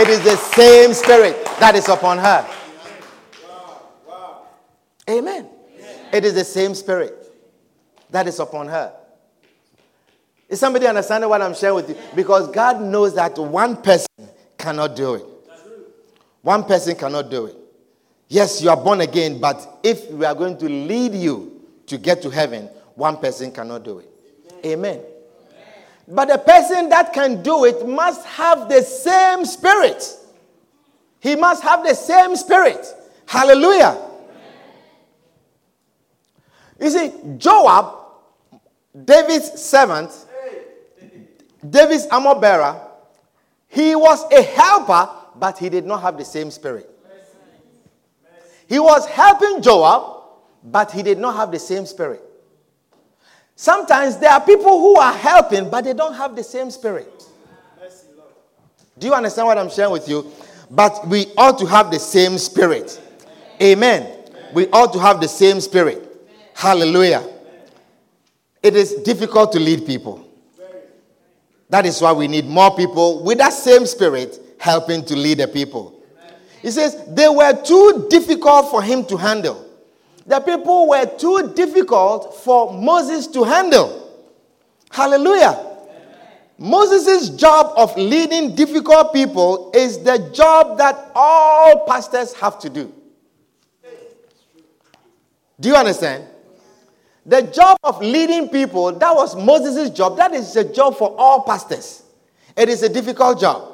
[0.00, 2.46] It is the same spirit that is upon her.
[5.08, 5.48] Amen.
[6.12, 7.14] It is the same spirit
[8.10, 8.92] that is upon her.
[10.48, 11.96] Is somebody understanding what I'm sharing with you?
[12.16, 14.08] Because God knows that one person
[14.56, 15.24] cannot do it.
[16.42, 17.57] One person cannot do it.
[18.28, 22.20] Yes, you are born again, but if we are going to lead you to get
[22.22, 24.10] to heaven, one person cannot do it.
[24.64, 24.96] Amen.
[24.96, 25.04] Amen.
[26.06, 30.04] But the person that can do it must have the same spirit.
[31.20, 32.86] He must have the same spirit.
[33.26, 33.96] Hallelujah.
[36.80, 37.94] You see, Joab,
[39.04, 40.10] David's servant,
[41.68, 42.80] David's armor bearer,
[43.68, 46.90] he was a helper but he did not have the same spirit.
[48.68, 50.24] He was helping Joab,
[50.62, 52.22] but he did not have the same spirit.
[53.56, 57.24] Sometimes there are people who are helping, but they don't have the same spirit.
[58.98, 60.30] Do you understand what I'm sharing with you?
[60.70, 63.00] But we ought to have the same spirit.
[63.60, 64.30] Amen.
[64.52, 66.04] We ought to have the same spirit.
[66.54, 67.26] Hallelujah.
[68.62, 70.28] It is difficult to lead people.
[71.70, 75.48] That is why we need more people with that same spirit helping to lead the
[75.48, 75.97] people.
[76.68, 79.64] He says they were too difficult for him to handle.
[80.26, 84.22] The people were too difficult for Moses to handle.
[84.90, 85.66] Hallelujah.
[86.58, 92.92] Moses' job of leading difficult people is the job that all pastors have to do.
[95.58, 96.24] Do you understand?
[97.24, 100.18] The job of leading people, that was Moses' job.
[100.18, 102.02] That is a job for all pastors.
[102.54, 103.72] It is a difficult job.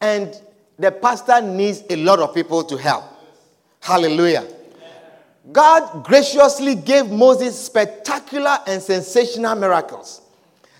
[0.00, 0.36] And
[0.78, 3.04] the pastor needs a lot of people to help.
[3.80, 4.46] Hallelujah.
[5.52, 10.22] God graciously gave Moses spectacular and sensational miracles.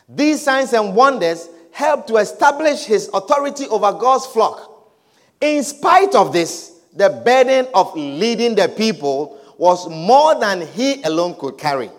[0.08, 4.92] These signs and wonders helped to establish his authority over God's flock.
[5.40, 11.34] In spite of this, the burden of leading the people was more than he alone
[11.34, 11.90] could carry.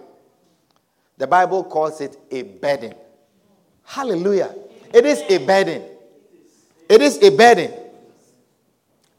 [1.17, 2.93] The Bible calls it a burden.
[3.83, 4.53] Hallelujah.
[4.93, 5.83] It is a burden.
[6.89, 7.71] It is a burden.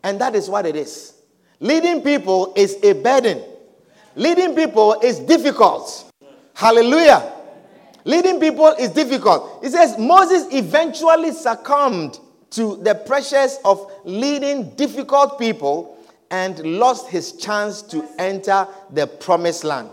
[0.06, 1.14] And that is what it is.
[1.58, 3.42] Leading people is a burden.
[4.14, 6.12] Leading people is difficult.
[6.54, 7.32] Hallelujah.
[8.04, 9.64] Leading people is difficult.
[9.64, 15.98] It says Moses eventually succumbed to the pressures of leading difficult people
[16.30, 19.90] and lost his chance to enter the promised land.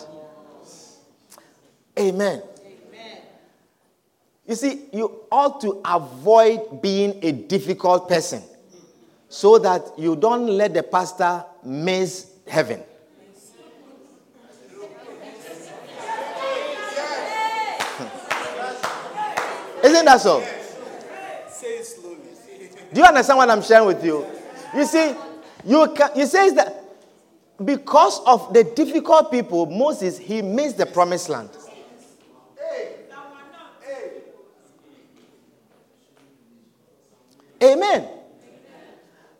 [1.97, 2.43] Amen.
[2.63, 3.17] Amen.
[4.45, 8.43] You see, you ought to avoid being a difficult person
[9.33, 12.79] so that you don't let the pastor miss heaven.
[19.83, 20.39] Isn't that so?
[22.93, 24.23] Do you understand what I'm sharing with you?
[24.75, 25.15] You see,
[25.65, 26.83] you can, you say that
[27.65, 31.49] because of the difficult people, Moses he missed the promised land.
[37.63, 38.07] Amen.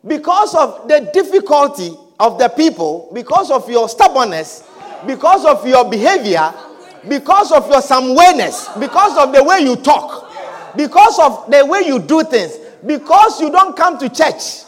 [0.06, 1.90] Because of the difficulty
[2.20, 4.62] of the people, because of your stubbornness,
[5.06, 6.52] because of your behavior,
[7.08, 10.30] because of your somewhereness, because of the way you talk,
[10.76, 14.64] because of the way you do things, because you don't come to church,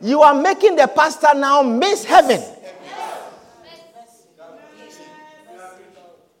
[0.00, 2.40] you are making the pastor now miss heaven.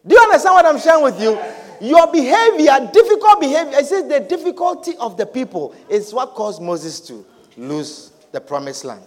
[0.06, 1.38] Do you understand what I'm sharing with you?
[1.82, 7.00] Your behavior, difficult behavior, it says the difficulty of the people is what caused Moses
[7.00, 7.24] to
[7.56, 9.04] lose the promised land.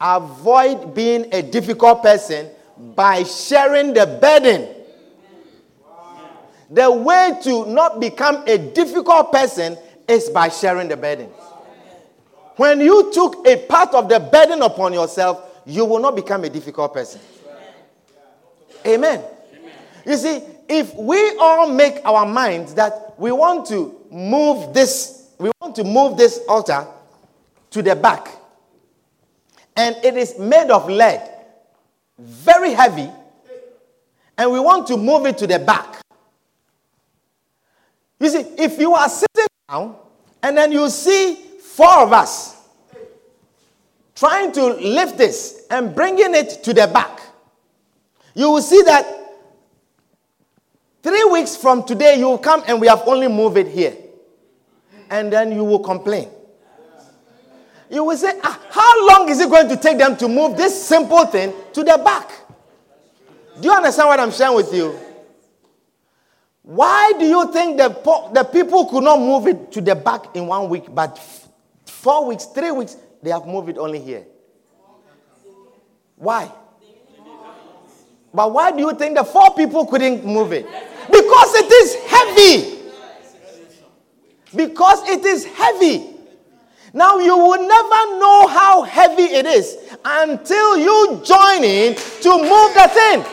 [0.00, 2.48] Avoid being a difficult person
[2.94, 4.68] by sharing the burden.
[6.70, 9.76] The way to not become a difficult person
[10.08, 11.28] is by sharing the burden.
[12.56, 16.48] When you took a part of the burden upon yourself, you will not become a
[16.48, 17.20] difficult person.
[18.86, 19.22] Amen.
[20.06, 25.50] You see, if we all make our minds that we want to move this, we
[25.60, 26.86] want to move this altar
[27.70, 28.28] to the back,
[29.76, 31.28] and it is made of lead,
[32.18, 33.10] very heavy,
[34.36, 36.00] and we want to move it to the back.
[38.18, 39.96] You see, if you are sitting down
[40.42, 42.56] and then you see four of us
[44.14, 47.20] trying to lift this and bringing it to the back,
[48.34, 49.20] you will see that
[51.02, 53.96] Three weeks from today, you will come and we have only moved it here.
[55.08, 56.28] And then you will complain.
[57.90, 60.86] You will say, ah, How long is it going to take them to move this
[60.86, 62.30] simple thing to the back?
[63.60, 64.98] Do you understand what I'm sharing with you?
[66.62, 67.88] Why do you think the,
[68.32, 71.18] the people could not move it to the back in one week, but
[71.84, 74.24] four weeks, three weeks, they have moved it only here?
[76.14, 76.50] Why?
[78.32, 80.64] But why do you think the four people couldn't move it?
[81.10, 82.78] Because it is heavy.
[84.54, 86.19] Because it is heavy.
[86.92, 92.74] Now you will never know how heavy it is until you join in to move
[92.74, 93.24] the thing.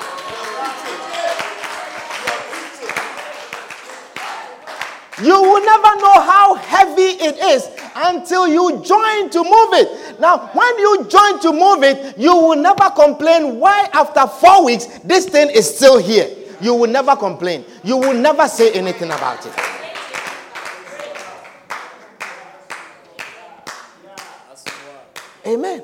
[5.25, 10.19] You will never know how heavy it is until you join to move it.
[10.19, 14.85] Now, when you join to move it, you will never complain why after four weeks
[15.03, 16.29] this thing is still here.
[16.61, 17.65] You will never complain.
[17.83, 19.76] You will never say anything about it.
[25.47, 25.81] Amen.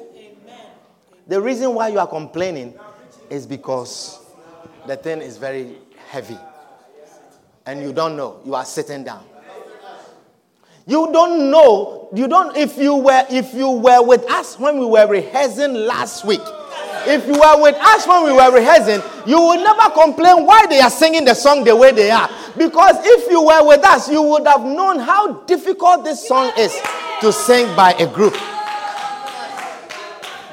[1.28, 2.74] The reason why you are complaining
[3.30, 4.20] is because
[4.86, 5.78] the thing is very
[6.10, 6.38] heavy.
[7.66, 8.42] And you don't know.
[8.46, 9.24] You are sitting down.
[10.86, 12.10] You don't know.
[12.14, 16.26] You don't if you were if you were with us when we were rehearsing last
[16.26, 16.42] week.
[17.06, 20.82] If you were with us when we were rehearsing, you would never complain why they
[20.82, 22.30] are singing the song the way they are.
[22.58, 26.78] Because if you were with us, you would have known how difficult this song is
[27.22, 28.36] to sing by a group.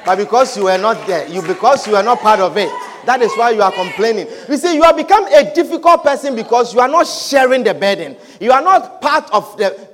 [0.05, 2.69] But because you were not there, you because you are not part of it,
[3.05, 4.27] that is why you are complaining.
[4.49, 8.15] You see, you have become a difficult person because you are not sharing the burden.
[8.39, 9.89] You are not part of the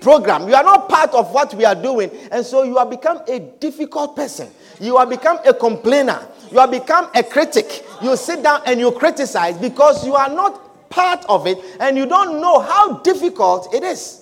[0.00, 0.48] program.
[0.48, 2.10] You are not part of what we are doing.
[2.30, 4.48] And so you have become a difficult person.
[4.80, 6.26] You have become a complainer.
[6.50, 7.84] You have become a critic.
[8.02, 12.06] You sit down and you criticize because you are not part of it and you
[12.06, 14.17] don't know how difficult it is.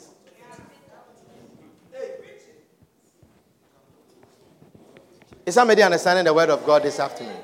[5.46, 7.36] Is somebody understanding the word of God this afternoon?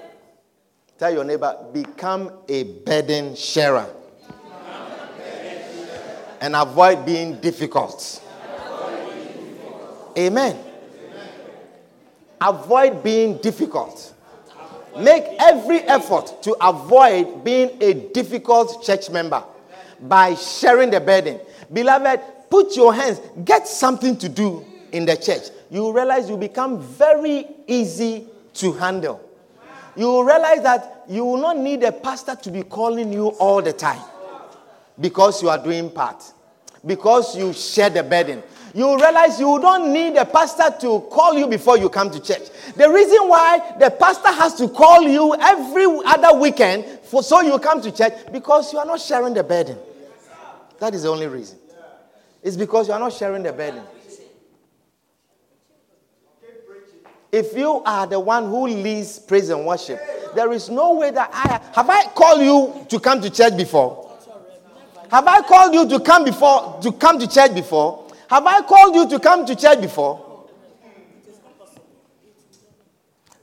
[0.99, 3.89] Tell your neighbor, become a burden sharer.
[6.41, 8.21] And avoid being difficult.
[10.19, 10.59] Amen.
[12.41, 14.13] Avoid being difficult.
[14.99, 19.45] Make every effort to avoid being a difficult church member
[20.01, 21.39] by sharing the burden.
[21.73, 25.51] Beloved, put your hands, get something to do in the church.
[25.73, 29.20] You realize you become very easy to handle.
[29.97, 33.73] You realize that you will not need a pastor to be calling you all the
[33.73, 34.03] time
[35.01, 36.23] because you are doing part,
[36.87, 38.43] because you share the burden
[38.75, 42.49] you realize you don't need a pastor to call you before you come to church.
[42.75, 47.59] The reason why the pastor has to call you every other weekend for so you
[47.59, 49.77] come to church because you are not sharing the burden.
[50.79, 51.59] That is the only reason.
[52.43, 53.83] It's because you are not sharing the burden.
[57.33, 59.99] If you are the one who leads praise and worship,
[60.35, 64.11] there is no way that I have I called you to come to church before.
[65.11, 68.07] Have I called you to come before to come to church before?
[68.28, 70.28] Have I called you to come to church before?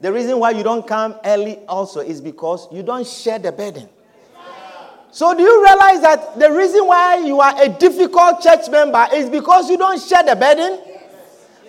[0.00, 3.88] The reason why you don't come early also is because you don't share the burden.
[5.10, 9.28] So, do you realize that the reason why you are a difficult church member is
[9.28, 10.89] because you don't share the burden?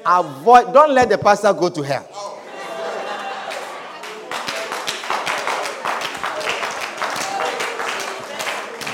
[0.06, 2.08] Avoid, don't let the pastor go to hell.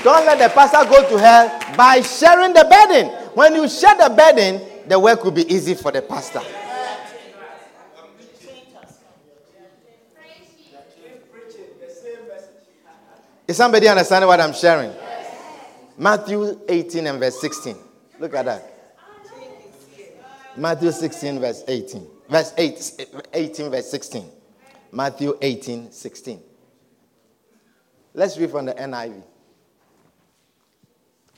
[0.04, 3.08] Don't let the pastor go to hell by sharing the burden.
[3.34, 6.40] When you share the burden, the work will be easy for the pastor.
[13.46, 14.92] Is somebody understanding what I'm sharing?
[15.96, 17.76] Matthew 18 and verse 16.
[18.20, 18.77] Look at that.
[20.58, 22.06] Matthew 16, verse 18.
[22.28, 24.24] Verse 8, 18, verse 16.
[24.90, 26.40] Matthew 18, 16.
[28.12, 29.22] Let's read from the NIV.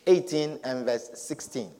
[0.06, 1.70] 18 and verse 16.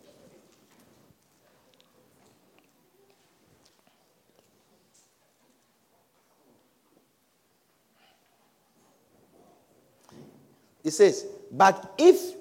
[10.85, 12.35] It says, but if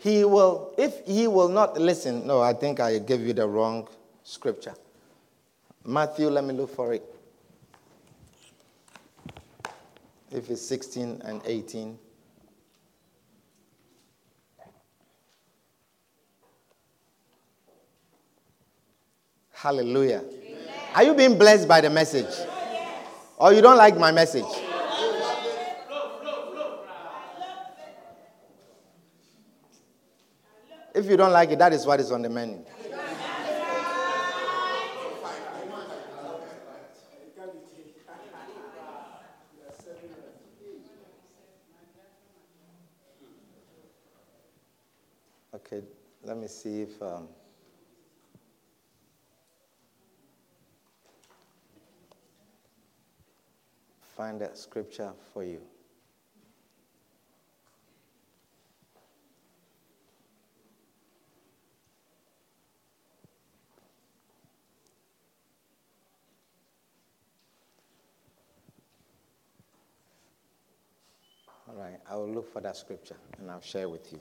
[0.00, 3.86] he will, if he will not listen, no, I think I gave you the wrong
[4.24, 4.74] scripture.
[5.84, 7.04] Matthew, let me look for it.
[10.30, 11.98] If it's 16 and 18.
[19.52, 20.22] Hallelujah.
[20.26, 20.58] Amen.
[20.94, 22.24] Are you being blessed by the message?
[22.24, 23.06] Yes.
[23.36, 24.46] Or you don't like my message?
[30.94, 32.64] If you don't like it, that is what is on the menu.
[45.52, 45.82] Okay,
[46.24, 47.02] let me see if.
[47.02, 47.28] Um,
[54.20, 55.60] find that scripture for you.
[72.10, 74.20] I will look for that scripture and I'll share with you.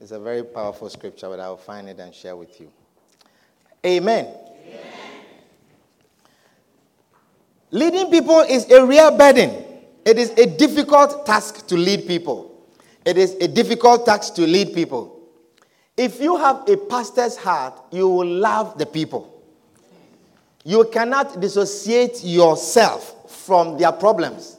[0.00, 2.70] It's a very powerful scripture, but I'll find it and share with you.
[3.84, 4.24] Amen.
[4.24, 4.82] Amen.
[7.70, 9.64] Leading people is a real burden.
[10.04, 12.66] It is a difficult task to lead people.
[13.04, 15.20] It is a difficult task to lead people.
[15.96, 19.42] If you have a pastor's heart, you will love the people.
[20.64, 24.56] You cannot dissociate yourself from their problems.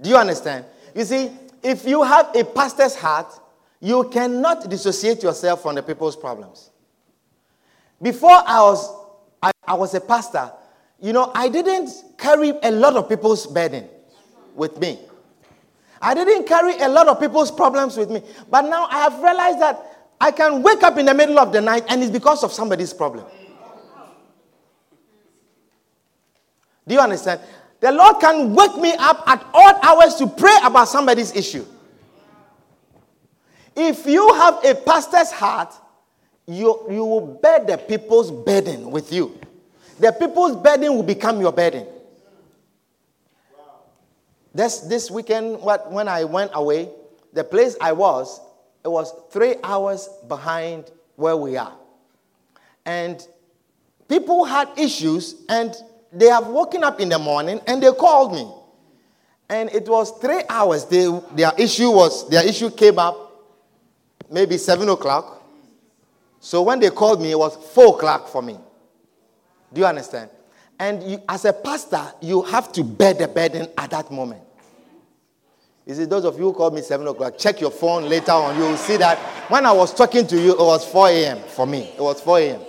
[0.00, 0.64] Do you understand?
[0.94, 1.30] You see,
[1.62, 3.32] if you have a pastor's heart,
[3.80, 6.70] you cannot dissociate yourself from the people's problems.
[8.00, 8.92] Before I was,
[9.42, 10.50] I, I was a pastor,
[11.00, 13.88] you know, I didn't carry a lot of people's burden
[14.54, 14.98] with me.
[16.00, 18.22] I didn't carry a lot of people's problems with me.
[18.50, 19.84] But now I have realized that
[20.20, 22.92] I can wake up in the middle of the night and it's because of somebody's
[22.92, 23.24] problem.
[26.86, 27.40] Do you understand?
[27.80, 31.64] The Lord can wake me up at odd hours to pray about somebody's issue.
[33.76, 35.72] If you have a pastor's heart,
[36.46, 39.38] you, you will bear the people's burden with you.
[40.00, 41.86] The people's burden will become your burden.
[44.52, 46.88] This, this weekend, what, when I went away,
[47.32, 48.40] the place I was,
[48.84, 51.74] it was three hours behind where we are.
[52.84, 53.24] And
[54.08, 55.76] people had issues, and
[56.12, 58.50] they have woken up in the morning and they called me.
[59.48, 60.84] And it was three hours.
[60.84, 63.28] They, their issue was their issue came up
[64.30, 65.42] maybe seven o'clock.
[66.40, 68.58] So when they called me, it was four o'clock for me.
[69.72, 70.30] Do you understand?
[70.78, 74.42] And you, as a pastor, you have to bear the burden at that moment.
[75.84, 78.56] You see, those of you who called me 7 o'clock, check your phone later on.
[78.56, 79.18] You will see that
[79.50, 81.38] when I was talking to you, it was 4 a.m.
[81.48, 81.94] for me.
[81.96, 82.60] It was 4 a.m.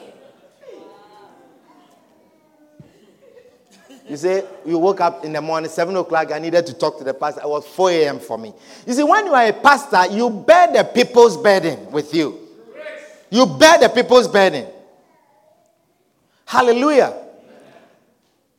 [4.09, 7.03] You say you woke up in the morning, 7 o'clock, I needed to talk to
[7.03, 7.41] the pastor.
[7.41, 8.19] It was 4 a.m.
[8.19, 8.53] for me.
[8.87, 12.39] You see, when you are a pastor, you bear the people's burden with you.
[13.29, 14.65] You bear the people's burden.
[16.43, 17.13] Hallelujah.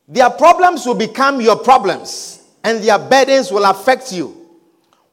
[0.07, 4.37] Their problems will become your problems, and their burdens will affect you.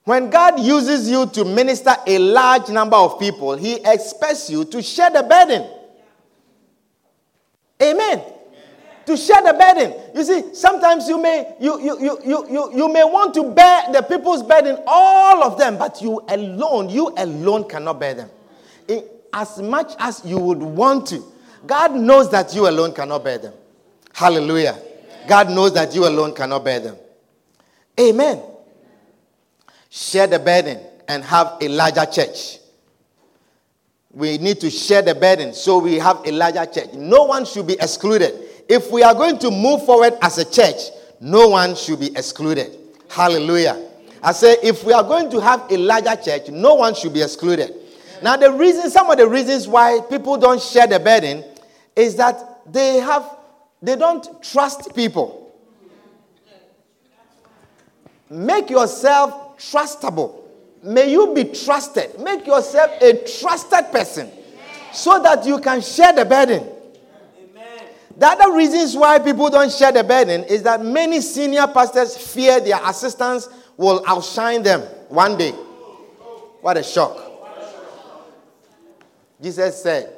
[0.05, 4.83] When God uses you to minister a large number of people, He expects you to
[4.83, 5.69] share the burden.
[7.83, 8.38] Amen
[9.09, 9.95] to share the burden.
[10.15, 13.91] You see, sometimes you may you, you, you, you, you, you may want to bear
[13.91, 18.31] the people's burden, all of them, but you alone, you alone cannot bear them.
[18.87, 19.03] In,
[19.33, 21.25] as much as you would want to,
[21.67, 23.55] God knows that you alone cannot bear them.
[24.13, 24.79] Hallelujah.
[25.27, 26.97] God knows that you alone cannot bear them.
[27.99, 28.43] Amen.
[29.89, 32.59] Share the burden and have a larger church.
[34.11, 36.93] We need to share the burden so we have a larger church.
[36.93, 40.77] No one should be excluded if we are going to move forward as a church,
[41.21, 42.77] no one should be excluded.
[43.09, 43.87] Hallelujah.
[44.23, 47.23] I say, if we are going to have a larger church, no one should be
[47.23, 47.75] excluded.
[48.23, 51.45] Now, the reason, some of the reasons why people don't share the burden
[51.97, 53.37] is that they have,
[53.81, 55.55] they don't trust people.
[58.29, 60.43] Make yourself trustable.
[60.83, 62.21] May you be trusted.
[62.21, 64.31] Make yourself a trusted person
[64.93, 66.69] so that you can share the burden.
[68.19, 72.59] The other reasons why people don't share the burden is that many senior pastors fear
[72.59, 75.53] their assistants will outshine them one day.
[76.61, 77.17] What a shock.
[79.41, 80.13] Jesus said,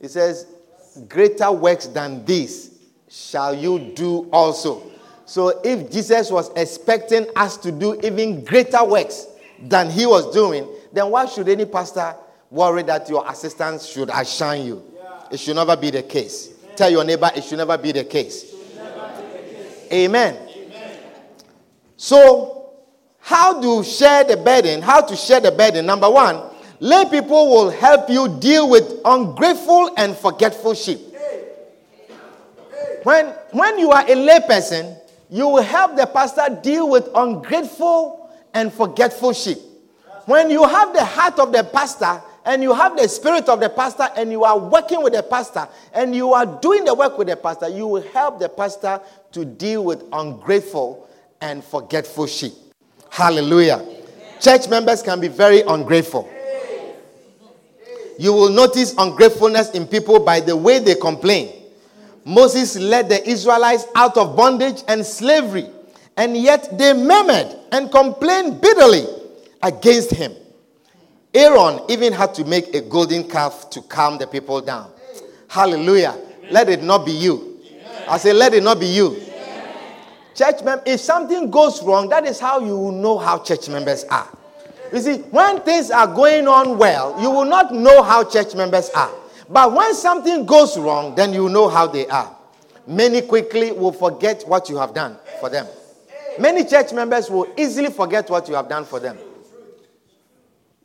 [0.00, 0.46] He says,
[1.06, 2.78] Greater works than these
[3.10, 4.90] shall you do also.
[5.26, 9.26] So if Jesus was expecting us to do even greater works
[9.60, 12.14] than he was doing, then why should any pastor
[12.50, 14.82] worry that your assistants should outshine you?
[15.30, 16.53] It should never be the case.
[16.76, 18.54] Tell your neighbor it should never be the case.
[19.92, 20.36] Amen.
[20.36, 20.98] Amen.
[21.96, 22.72] So,
[23.20, 24.82] how to share the burden?
[24.82, 25.86] How to share the burden?
[25.86, 26.42] Number one,
[26.80, 31.00] lay people will help you deal with ungrateful and forgetful sheep.
[33.04, 34.96] When, when you are a lay person,
[35.30, 39.58] you will help the pastor deal with ungrateful and forgetful sheep.
[40.26, 43.70] When you have the heart of the pastor, and you have the spirit of the
[43.70, 47.28] pastor and you are working with the pastor and you are doing the work with
[47.28, 49.00] the pastor, you will help the pastor
[49.32, 51.08] to deal with ungrateful
[51.40, 52.52] and forgetful sheep.
[53.10, 53.84] Hallelujah.
[54.40, 56.28] Church members can be very ungrateful.
[58.18, 61.52] You will notice ungratefulness in people by the way they complain.
[62.24, 65.68] Moses led the Israelites out of bondage and slavery,
[66.16, 69.04] and yet they murmured and complained bitterly
[69.62, 70.32] against him.
[71.34, 74.90] Aaron even had to make a golden calf to calm the people down.
[75.48, 76.16] Hallelujah.
[76.50, 77.60] Let it not be you.
[78.08, 79.20] I say, let it not be you.
[80.34, 84.04] Church members, if something goes wrong, that is how you will know how church members
[84.04, 84.28] are.
[84.92, 88.90] You see, when things are going on well, you will not know how church members
[88.90, 89.10] are.
[89.48, 92.36] But when something goes wrong, then you know how they are.
[92.86, 95.66] Many quickly will forget what you have done for them.
[96.38, 99.16] Many church members will easily forget what you have done for them.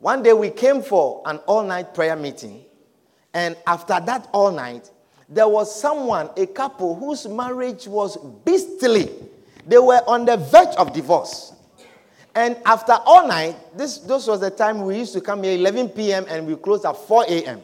[0.00, 2.64] One day we came for an all night prayer meeting,
[3.34, 4.90] and after that all night,
[5.28, 9.10] there was someone, a couple, whose marriage was beastly.
[9.66, 11.52] They were on the verge of divorce.
[12.34, 15.90] And after all night, this, this was the time we used to come here 11
[15.90, 16.24] p.m.
[16.28, 17.60] and we closed at 4 a.m.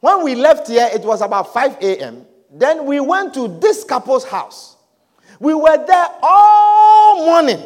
[0.00, 2.24] When we left here, it was about 5 a.m.
[2.50, 4.76] Then we went to this couple's house.
[5.38, 7.62] We were there all morning,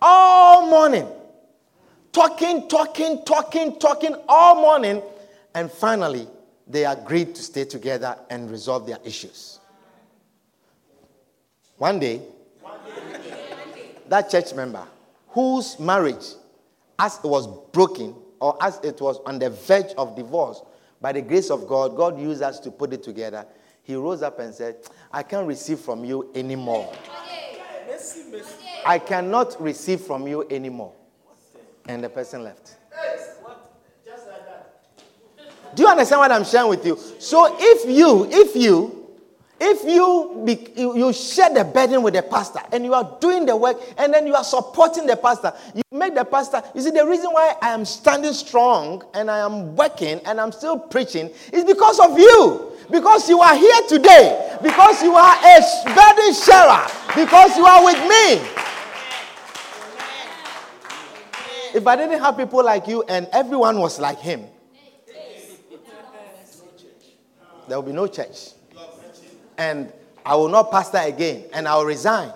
[0.00, 1.06] all morning,
[2.12, 5.02] talking, talking, talking, talking all morning.
[5.54, 6.28] And finally,
[6.66, 9.58] they agreed to stay together and resolve their issues.
[11.76, 12.22] One day,
[14.08, 14.86] that church member
[15.28, 16.24] whose marriage,
[16.98, 20.62] as it was broken or as it was on the verge of divorce,
[21.00, 23.44] by the grace of God, God used us to put it together.
[23.82, 24.76] He rose up and said,
[25.12, 26.92] I can't receive from you anymore.
[28.86, 30.92] I cannot receive from you anymore.
[31.88, 32.76] And the person left.
[35.74, 36.98] Do you understand what I'm sharing with you?
[37.18, 39.02] So if you, if you
[39.64, 43.46] if you, be, you, you share the burden with the pastor and you are doing
[43.46, 46.60] the work and then you are supporting the pastor, you make the pastor.
[46.74, 50.50] You see, the reason why I am standing strong and I am working and I'm
[50.50, 52.72] still preaching is because of you.
[52.90, 54.58] Because you are here today.
[54.60, 55.60] Because you are a
[55.94, 56.84] burden sharer.
[57.14, 58.71] Because you are with me.
[61.74, 64.44] If I didn't have people like you and everyone was like him,
[67.68, 68.50] there will be no church
[69.56, 69.92] and
[70.24, 72.32] I will not pastor again and I will resign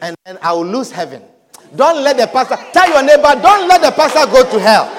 [0.00, 1.22] and then I will lose heaven.
[1.74, 4.92] Don't let the pastor, tell your neighbor, don't let the pastor go to hell.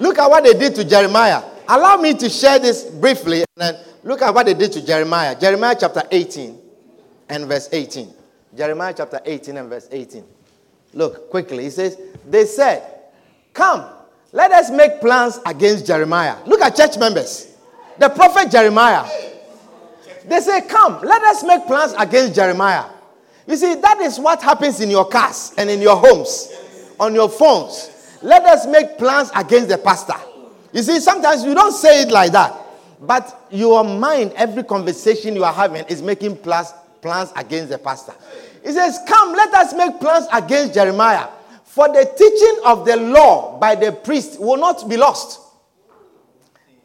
[0.00, 1.42] Look at what they did to Jeremiah.
[1.68, 5.38] Allow me to share this briefly and look at what they did to Jeremiah.
[5.38, 6.58] Jeremiah chapter 18
[7.28, 8.12] and verse 18.
[8.56, 10.24] Jeremiah chapter 18 and verse 18.
[10.94, 11.64] Look quickly.
[11.64, 11.98] He says,
[12.28, 12.82] They said,
[13.52, 13.84] Come,
[14.32, 16.36] let us make plans against Jeremiah.
[16.46, 17.56] Look at church members.
[17.98, 19.04] The prophet Jeremiah.
[20.26, 22.84] They say, Come, let us make plans against Jeremiah.
[23.46, 26.50] You see, that is what happens in your cars and in your homes,
[26.98, 28.18] on your phones.
[28.22, 30.14] Let us make plans against the pastor.
[30.72, 32.54] You see, sometimes you don't say it like that,
[33.00, 36.72] but your mind, every conversation you are having, is making plans,
[37.04, 38.14] plans against the pastor.
[38.64, 41.28] He says, Come, let us make plans against Jeremiah.
[41.64, 45.38] For the teaching of the law by the priest will not be lost.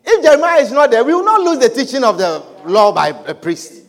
[0.04, 3.10] If Jeremiah is not there, we will not lose the teaching of the law by
[3.10, 3.86] a priest.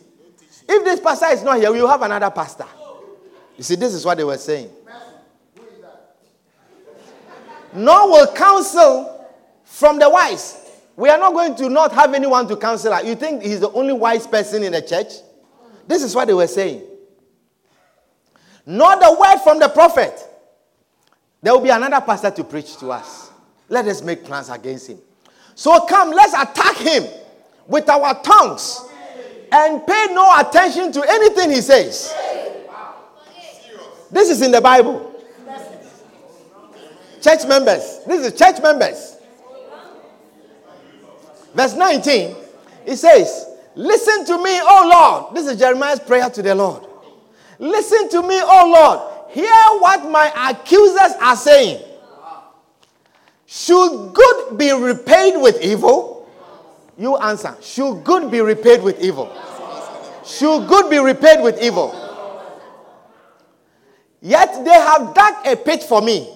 [0.69, 2.65] If this pastor is not here, we will have another pastor.
[3.57, 4.69] You see, this is what they were saying.
[7.73, 9.27] Nor will counsel
[9.65, 10.59] from the wise.
[10.95, 13.03] We are not going to not have anyone to counsel.
[13.03, 15.11] You think he's the only wise person in the church?
[15.91, 16.83] This is what they were saying.
[18.65, 20.25] Not the word from the prophet.
[21.41, 23.29] There will be another pastor to preach to us.
[23.67, 24.99] Let us make plans against him.
[25.53, 27.03] So come, let's attack him
[27.67, 28.85] with our tongues
[29.51, 32.15] and pay no attention to anything he says.
[34.09, 35.13] This is in the Bible.
[37.21, 37.99] Church members.
[38.07, 39.17] This is church members.
[41.53, 42.33] Verse 19,
[42.85, 45.35] it says, Listen to me, O Lord.
[45.35, 46.85] This is Jeremiah's prayer to the Lord.
[47.59, 51.81] Listen to me, O Lord hear what my accusers are saying.
[53.45, 56.29] Should good be repaid with evil?
[56.97, 57.55] You answer.
[57.61, 59.31] Should good be repaid with evil?
[60.25, 61.97] Should good be repaid with evil?
[64.21, 66.31] Yet they have dug a pit for me.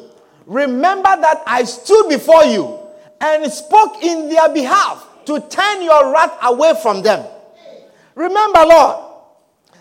[0.45, 2.79] Remember that I stood before you
[3.21, 7.25] and spoke in their behalf to turn your wrath away from them.
[8.15, 9.03] Remember, Lord,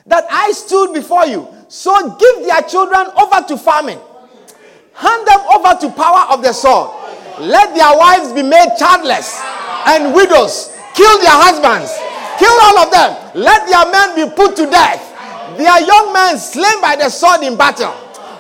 [0.07, 3.99] that I stood before you so give their children over to famine.
[4.95, 6.91] Hand them over to power of the sword.
[7.41, 9.41] Let their wives be made childless
[9.87, 10.71] and widows.
[10.95, 11.91] Kill their husbands.
[12.39, 13.43] Kill all of them.
[13.43, 15.03] Let their men be put to death.
[15.59, 17.93] Their young men slain by the sword in battle.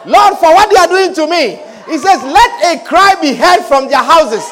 [0.06, 1.58] Lord, for what they are doing to me,
[1.90, 4.48] he says, let a cry be heard from their houses.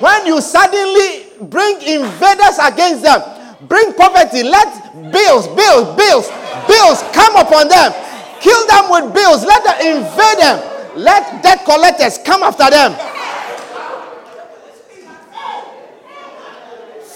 [0.00, 3.20] When you suddenly bring invaders against them,
[3.68, 6.28] bring poverty, let bills, bills, bills,
[6.66, 7.92] bills come upon them.
[8.40, 9.44] Kill them with bills.
[9.44, 10.70] Let them invade them.
[10.96, 12.92] Let debt collectors come after them.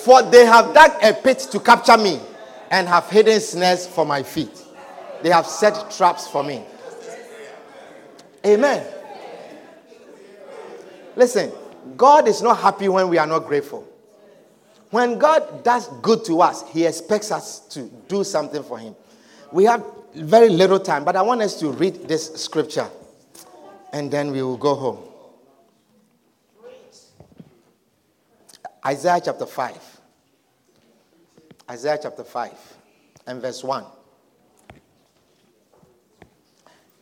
[0.04, 2.20] For they have dug a pit to capture me
[2.70, 4.62] and have hidden snares for my feet.
[5.22, 6.64] They have set traps for me.
[8.46, 8.86] Amen.
[11.16, 11.50] Listen,
[11.96, 13.87] God is not happy when we are not grateful.
[14.90, 18.94] When God does good to us, He expects us to do something for Him.
[19.52, 19.84] We have
[20.14, 22.88] very little time, but I want us to read this scripture
[23.92, 25.04] and then we will go home.
[28.84, 30.00] Isaiah chapter 5.
[31.70, 32.52] Isaiah chapter 5
[33.26, 33.84] and verse 1.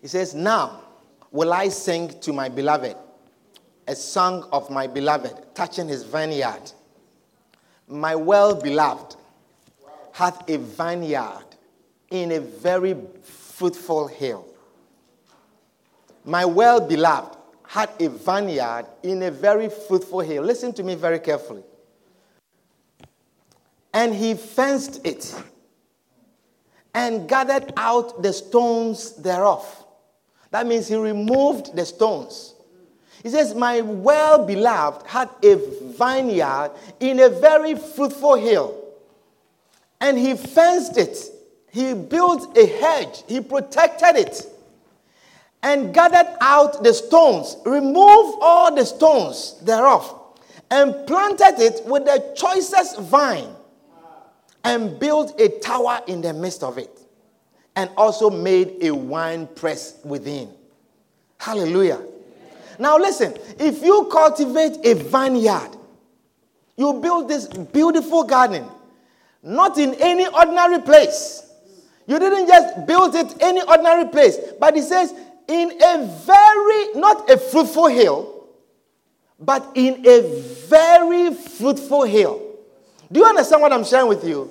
[0.01, 0.83] He says, Now
[1.31, 2.97] will I sing to my beloved
[3.87, 6.73] a song of my beloved touching his vineyard.
[7.89, 9.17] My well beloved
[10.13, 11.45] hath a vineyard
[12.11, 14.47] in a very fruitful hill.
[16.25, 17.37] My well beloved
[17.69, 20.43] had a vineyard in a very fruitful hill.
[20.43, 21.63] Listen to me very carefully.
[23.93, 25.35] And he fenced it
[26.93, 29.85] and gathered out the stones thereof.
[30.51, 32.56] That means he removed the stones.
[33.27, 35.57] He says, My well beloved had a
[35.99, 36.71] vineyard
[37.01, 38.81] in a very fruitful hill.
[40.01, 41.19] And he fenced it.
[41.73, 43.25] He built a hedge.
[43.27, 44.47] He protected it
[45.61, 50.23] and gathered out the stones, removed all the stones thereof,
[50.71, 53.49] and planted it with the choicest vine,
[54.63, 56.97] and built a tower in the midst of it,
[57.75, 60.49] and also made a wine press within.
[61.39, 62.01] Hallelujah.
[62.79, 65.71] Now, listen if you cultivate a vineyard,
[66.77, 68.67] you build this beautiful garden,
[69.43, 71.43] not in any ordinary place.
[72.07, 75.13] You didn't just build it any ordinary place, but it says
[75.49, 78.49] in a very, not a fruitful hill,
[79.39, 82.43] but in a very fruitful hill.
[83.11, 84.51] Do you understand what I'm sharing with you?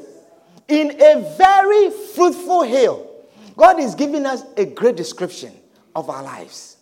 [0.67, 3.11] In a very fruitful hill.
[3.55, 5.53] God is giving us a great description
[5.95, 6.74] of our lives.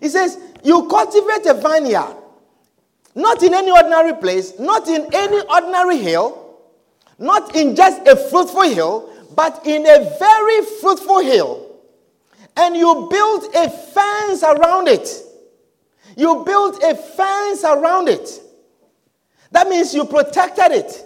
[0.00, 2.16] He says, You cultivate a vineyard,
[3.14, 6.56] not in any ordinary place, not in any ordinary hill,
[7.18, 11.68] not in just a fruitful hill, but in a very fruitful hill
[12.58, 15.08] and you build a fence around it.
[16.16, 18.28] You build a fence around it.
[19.52, 21.04] That means you protected it.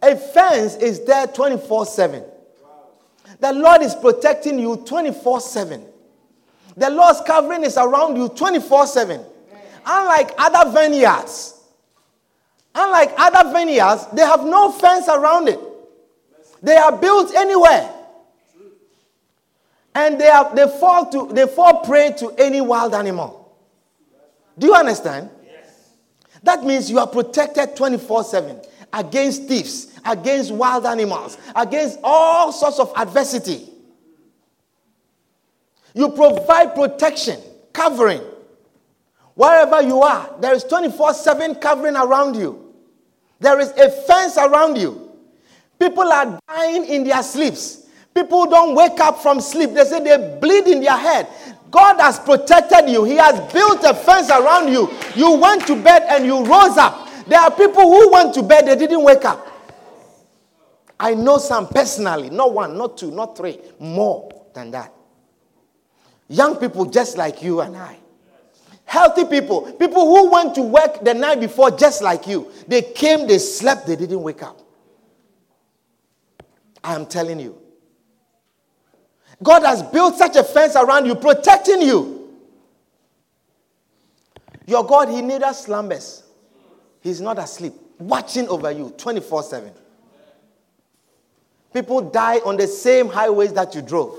[0.00, 2.24] A fence is there 24 7.
[3.40, 5.84] The Lord is protecting you 24 7.
[6.76, 9.20] The Lord's covering is around you 24 7.
[9.86, 11.60] Unlike other vineyards,
[12.74, 15.60] unlike other vineyards, they have no fence around it.
[16.62, 17.92] They are built anywhere
[19.96, 23.56] and they, are, they, fall to, they fall prey to any wild animal.
[24.58, 25.30] Do you understand?
[25.42, 25.90] Yes.
[26.42, 28.60] That means you are protected 24 7
[28.92, 33.68] against thieves, against wild animals, against all sorts of adversity.
[35.96, 37.40] You provide protection,
[37.72, 38.20] covering.
[39.32, 42.74] Wherever you are, there is 24 7 covering around you.
[43.40, 45.10] There is a fence around you.
[45.80, 47.86] People are dying in their sleeps.
[48.14, 49.72] People don't wake up from sleep.
[49.72, 51.28] They say they bleed in their head.
[51.70, 53.04] God has protected you.
[53.04, 54.90] He has built a fence around you.
[55.14, 57.08] You went to bed and you rose up.
[57.26, 59.46] There are people who went to bed, they didn't wake up.
[61.00, 64.92] I know some personally, not one, not two, not three, more than that.
[66.28, 67.98] Young people just like you and I.
[68.84, 72.50] Healthy people, people who went to work the night before just like you.
[72.68, 74.60] They came, they slept, they didn't wake up.
[76.82, 77.60] I am telling you.
[79.42, 82.32] God has built such a fence around you, protecting you.
[84.66, 86.22] Your God, He neither slumbers,
[87.00, 89.72] He's not asleep, watching over you 24 7.
[91.72, 94.16] People die on the same highways that you drove.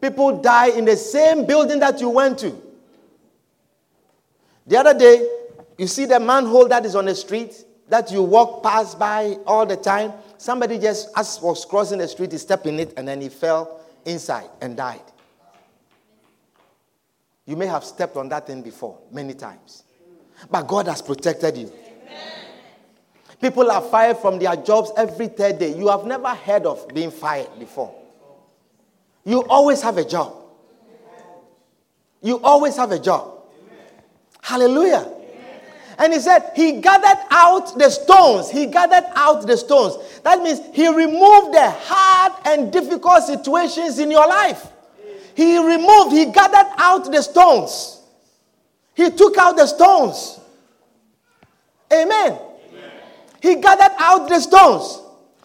[0.00, 2.54] People die in the same building that you went to.
[4.66, 5.26] The other day,
[5.78, 9.64] you see the manhole that is on the street that you walk past by all
[9.64, 10.12] the time.
[10.38, 13.80] Somebody just, as was crossing the street, he stepped in it and then he fell
[14.04, 15.00] inside and died.
[17.46, 19.84] You may have stepped on that thing before, many times.
[20.50, 21.72] But God has protected you.
[23.40, 25.76] People are fired from their jobs every third day.
[25.76, 27.94] You have never heard of being fired before.
[29.26, 30.34] You always have a job.
[32.22, 33.42] You always have a job.
[34.40, 35.12] Hallelujah.
[35.98, 38.50] And he said, He gathered out the stones.
[38.50, 40.20] He gathered out the stones.
[40.22, 44.64] That means He removed the hard and difficult situations in your life.
[45.34, 48.00] He removed, He gathered out the stones.
[48.94, 50.38] He took out the stones.
[51.92, 52.32] Amen.
[52.32, 52.90] Amen.
[53.42, 55.02] He gathered out the stones.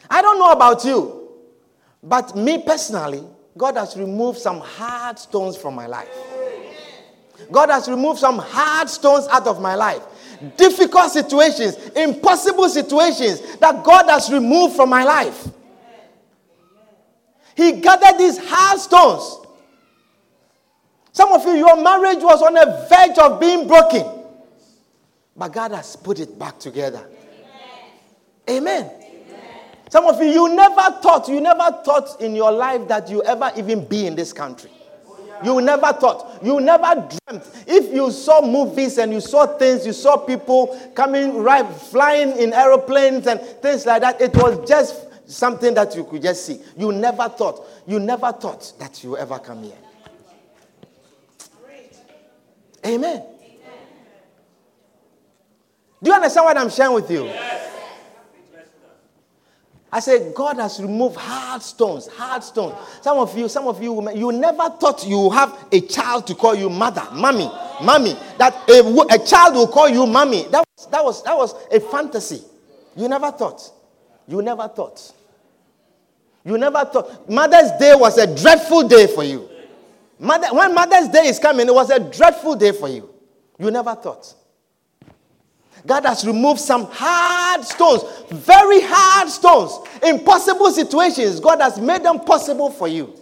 [0.08, 1.30] I don't know about you,
[2.04, 3.24] but me personally,
[3.58, 6.10] God has removed some hard stones from my life.
[7.52, 10.04] God has removed some hard stones out of my life
[10.58, 15.48] difficult situations, impossible situations that God has removed from my life.
[17.56, 19.38] He gathered these hard stones.
[21.12, 24.06] Some of you, your marriage was on the verge of being broken.
[25.36, 27.08] But God has put it back together.
[28.50, 29.01] Amen.
[29.94, 30.06] Amen.
[30.06, 33.52] Some of you, you never thought, you never thought in your life that you ever
[33.58, 34.72] even be in this country.
[35.44, 37.50] You never thought, you never dreamt.
[37.66, 42.54] If you saw movies and you saw things, you saw people coming right, flying in
[42.54, 46.60] aeroplanes and things like that, it was just something that you could just see.
[46.78, 49.78] You never thought, you never thought that you ever come here.
[52.86, 53.24] Amen.
[56.04, 57.26] Do you understand what I'm sharing with you?
[57.26, 57.71] Yes.
[59.94, 62.76] I said, God has removed hard stones, hard stones.
[63.02, 66.36] Some of you, some of you, women, you never thought you have a child to
[66.36, 67.50] call you mother, mommy,
[67.84, 68.16] mommy.
[68.38, 70.44] That a, a child will call you mommy.
[70.50, 72.42] That was, that was, that was a fantasy.
[72.96, 73.70] You never thought.
[74.28, 75.14] You never thought.
[76.46, 77.30] You never thought.
[77.30, 79.50] Mother's Day was a dreadful day for you.
[80.18, 83.10] Mother, when Mother's Day is coming, it was a dreadful day for you.
[83.60, 84.34] You never thought.
[85.86, 91.40] God has removed some hard stones, very hard stones, impossible situations.
[91.40, 93.14] God has made them possible for you.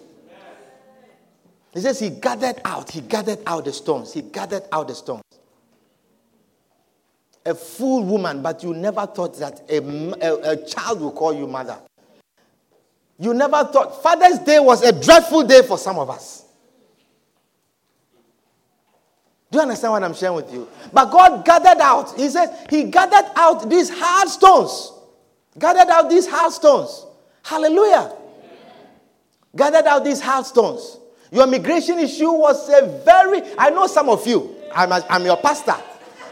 [1.74, 5.24] He says he gathered out, he gathered out the stones, he gathered out the stones.
[7.46, 11.48] A fool woman, but you never thought that a, a, a child will call you
[11.48, 11.80] mother.
[13.18, 16.46] You never thought Father's Day was a dreadful day for some of us.
[19.52, 20.68] Do you understand what I'm sharing with you?
[20.94, 22.16] But God gathered out.
[22.16, 24.94] He says, He gathered out these hard stones.
[25.58, 27.06] Gathered out these hard stones.
[27.44, 28.14] Hallelujah.
[29.56, 31.00] Gathered out these hard stones.
[31.32, 35.38] Your migration issue was a very, I know some of you, I'm, a, I'm your
[35.38, 35.76] pastor.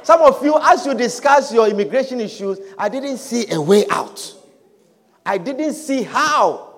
[0.03, 4.33] Some of you, as you discuss your immigration issues, I didn't see a way out.
[5.25, 6.75] I didn't see how.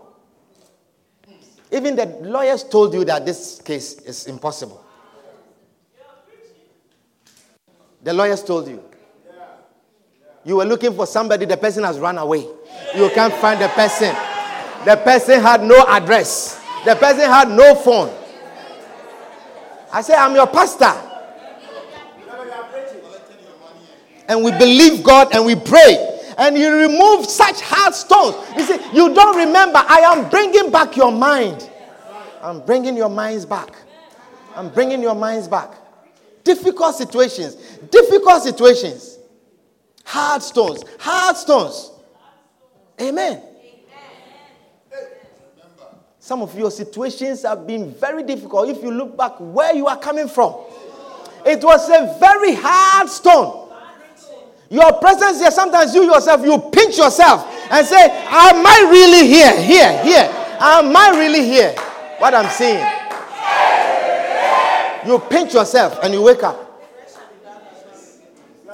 [1.72, 4.79] Even the lawyers told you that this case is impossible.
[8.04, 8.84] The lawyers told you.
[10.46, 12.48] You were looking for somebody, the person has run away.
[12.96, 14.16] You can't find the person.
[14.86, 18.16] The person had no address, the person had no phone.
[19.92, 20.94] I say, I'm your pastor.
[24.28, 26.20] And we believe God and we pray.
[26.38, 28.36] And you remove such hard stones.
[28.56, 29.80] You see, you don't remember.
[29.86, 31.70] I am bringing back your mind.
[32.42, 33.76] I'm bringing your minds back.
[34.56, 35.74] I'm bringing your minds back.
[36.44, 37.56] Difficult situations,
[37.92, 39.20] difficult situations.
[40.06, 41.92] Hard stones, hard stones.
[43.00, 43.42] Amen.
[46.20, 48.70] Some of your situations have been very difficult.
[48.70, 50.56] If you look back where you are coming from,
[51.46, 53.70] it was a very hard stone.
[54.70, 59.60] Your presence here, sometimes you yourself, you pinch yourself and say, Am I really here?
[59.60, 60.30] Here, here.
[60.60, 61.74] Am I really here?
[62.20, 63.09] What I'm saying.
[65.06, 66.66] You pinch yourself and you wake up.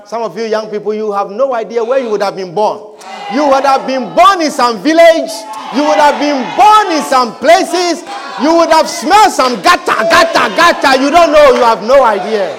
[0.06, 2.96] Some of you young people, you have no idea where you would have been born.
[3.34, 5.32] You would have been born in some village.
[5.74, 8.04] You would have been born in some places.
[8.42, 11.02] You would have smelled some gata, gata, gata.
[11.02, 11.54] You don't know.
[11.56, 12.56] You have no idea.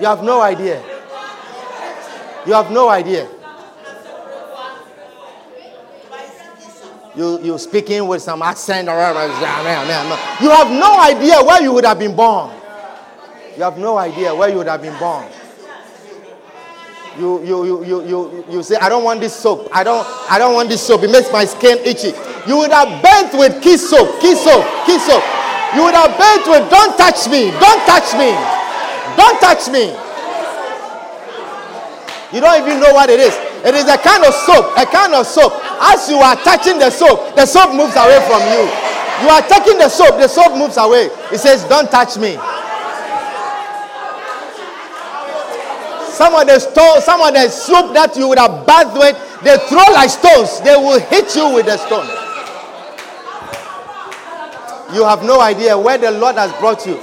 [0.00, 0.82] You have no idea.
[2.46, 3.28] You have no idea.
[7.14, 8.86] You, you speaking with some accent.
[8.88, 8.94] You
[10.50, 12.50] have no idea where you would have been born.
[13.56, 15.26] You have no idea where you would have been born.
[17.18, 19.68] You, you, you, you, you, you say, I don't want this soap.
[19.70, 21.04] I don't, I don't want this soap.
[21.04, 22.10] It makes my skin itchy.
[22.50, 25.22] You would have bathed with kiss soap, kiss soap, kiss soap.
[25.78, 28.34] You would have bathed with, don't touch me, don't touch me,
[29.14, 29.94] don't touch me.
[32.34, 33.34] You don't even know what it is.
[33.62, 35.54] It is a kind of soap, a kind of soap.
[35.80, 38.66] As you are touching the soap, the soap moves away from you.
[39.22, 41.08] You are taking the soap, the soap moves away.
[41.30, 42.36] It says, Don't touch me.
[46.14, 49.56] Some of the stone, some of the soup that you would have bathed with, they
[49.68, 50.60] throw like stones.
[50.60, 52.06] They will hit you with the stone.
[54.94, 57.00] You have no idea where the Lord has brought you.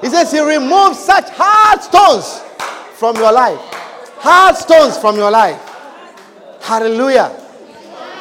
[0.00, 2.40] He says he removes such hard stones
[2.94, 3.58] from your life.
[4.18, 5.60] Hard stones from your life.
[6.60, 7.36] Hallelujah.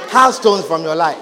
[0.09, 1.19] Hard stones from your life.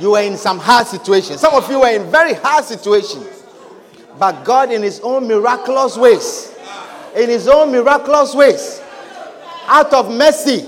[0.00, 1.40] You were in some hard situations.
[1.40, 3.31] Some of you were in very hard situations.
[4.18, 6.54] But God, in His own miraculous ways,
[7.16, 8.80] in His own miraculous ways,
[9.66, 10.66] out of mercy,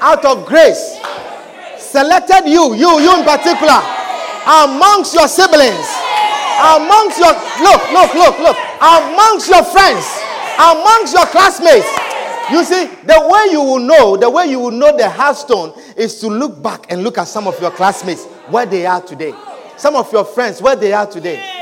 [0.00, 0.98] out of grace,
[1.78, 3.80] selected you, you, you in particular,
[4.46, 5.88] amongst your siblings,
[6.60, 7.32] amongst your,
[7.64, 10.04] look, look, look, look, amongst your friends,
[10.58, 11.88] amongst your classmates.
[12.50, 16.20] You see, the way you will know, the way you will know the hearthstone is
[16.20, 19.32] to look back and look at some of your classmates, where they are today.
[19.76, 21.59] Some of your friends, where they are today.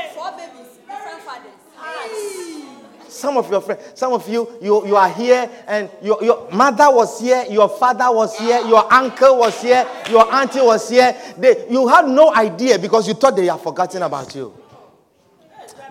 [3.19, 6.89] Some of your friends, some of you, you, you are here and your, your mother
[6.89, 11.15] was here, your father was here, your uncle was here, your auntie was here.
[11.37, 14.53] They, you had no idea because you thought they had forgotten about you.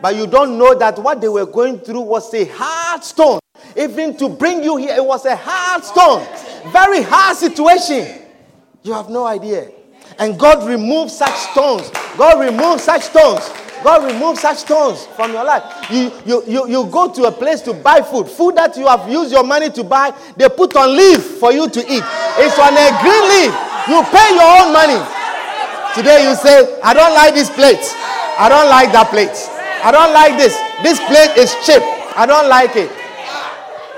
[0.00, 3.40] But you don't know that what they were going through was a hard stone.
[3.76, 6.26] Even to bring you here, it was a hard stone.
[6.72, 8.22] Very hard situation.
[8.82, 9.70] You have no idea.
[10.18, 11.90] And God removed such stones.
[12.16, 13.50] God removed such stones.
[13.82, 15.62] God removes such stones from your life.
[15.90, 18.28] You, you, you, you go to a place to buy food.
[18.28, 21.68] Food that you have used your money to buy, they put on leaf for you
[21.68, 22.04] to eat.
[22.38, 23.54] It's on a green leaf.
[23.88, 25.00] You pay your own money.
[25.94, 27.82] Today you say, I don't like this plate.
[28.38, 29.34] I don't like that plate.
[29.82, 30.54] I don't like this.
[30.82, 31.82] This plate is cheap.
[32.16, 32.90] I don't like it.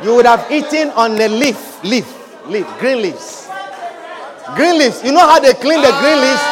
[0.04, 2.06] You would have eaten on a leaf, leaf,
[2.46, 3.48] leaf, green leaves.
[4.56, 5.02] Green leaves.
[5.04, 6.44] You know how they clean the green leaves?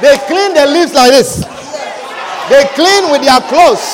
[0.00, 1.57] They clean the leaves like this.
[2.48, 3.84] They clean with their clothes.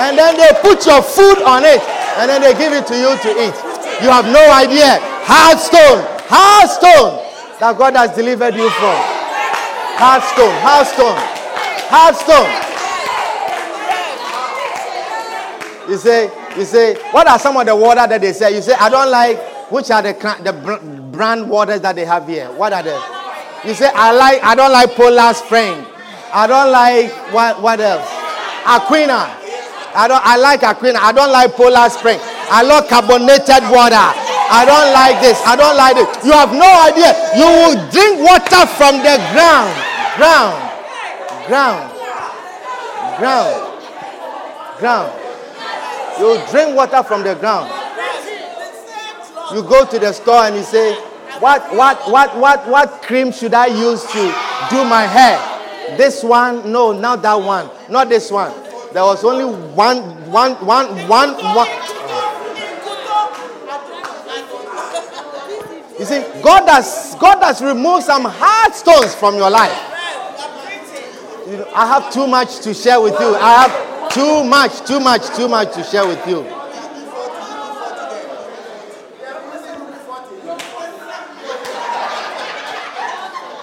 [0.00, 1.80] And then they put your food on it.
[2.16, 3.56] And then they give it to you to eat.
[4.02, 4.98] You have no idea.
[5.28, 6.00] Hard stone.
[6.28, 7.20] Hard stone
[7.60, 8.98] that God has delivered you from.
[10.00, 10.56] Hard stone.
[10.64, 11.18] Hard stone.
[11.92, 12.50] Hard stone.
[15.88, 18.54] You say, you say, what are some of the water that they say?
[18.54, 19.38] You say, I don't like,
[19.70, 20.12] which are the,
[20.42, 20.52] the
[21.12, 22.50] brand waters that they have here?
[22.52, 23.00] What are the,
[23.66, 25.84] you say, I like, I don't like Poland Spring.
[26.32, 28.08] I don't like, what, what else?
[28.64, 29.28] Aquina.
[29.94, 30.96] I don't, I like Aquina.
[30.96, 32.18] I don't like Poland Spring.
[32.48, 34.00] I love carbonated water.
[34.52, 35.40] I don't like this.
[35.44, 36.08] I don't like this.
[36.24, 37.12] You have no idea.
[37.36, 39.72] You will drink water from the ground.
[40.16, 40.56] Ground.
[41.48, 41.92] Ground.
[43.20, 43.56] Ground.
[44.80, 45.12] Ground.
[46.18, 47.68] You drink water from the ground.
[49.52, 50.94] You go to the store and you say,
[51.40, 54.22] what, what, what, what, what cream should I use to
[54.70, 55.51] do my hair?
[55.96, 56.70] This one?
[56.70, 57.70] No, not that one.
[57.88, 58.52] Not this one.
[58.92, 59.98] There was only one,
[60.30, 61.68] one, one, one, one.
[65.98, 69.70] You see, God has God has removed some hard stones from your life.
[71.74, 73.34] I have too much to share with you.
[73.36, 76.44] I have too much, too much, too much to share with you.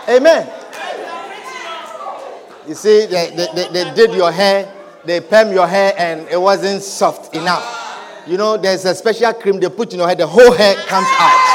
[0.10, 0.59] Amen.
[2.70, 4.72] You see, they, they, they, did your hair,
[5.04, 7.66] they perm your hair, and it wasn't soft enough.
[8.28, 11.08] You know, there's a special cream they put in your hair, the whole hair comes
[11.18, 11.50] out.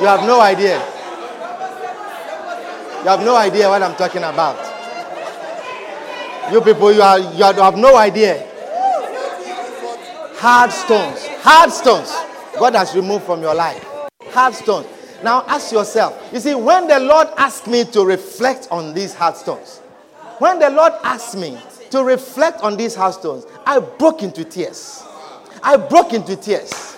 [0.00, 0.78] You have no idea.
[3.02, 4.56] You have no idea what I'm talking about.
[6.50, 8.46] You people, you, are, you have no idea.
[10.36, 11.26] Hard stones.
[11.42, 12.16] Hard stones.
[12.58, 13.84] God has removed from your life.
[14.30, 14.86] Hard stones.
[15.22, 16.30] Now ask yourself.
[16.32, 19.78] You see, when the Lord asked me to reflect on these hard stones,
[20.38, 21.58] when the Lord asked me
[21.90, 25.04] to reflect on these hard stones, I broke into tears.
[25.62, 26.96] I broke into tears.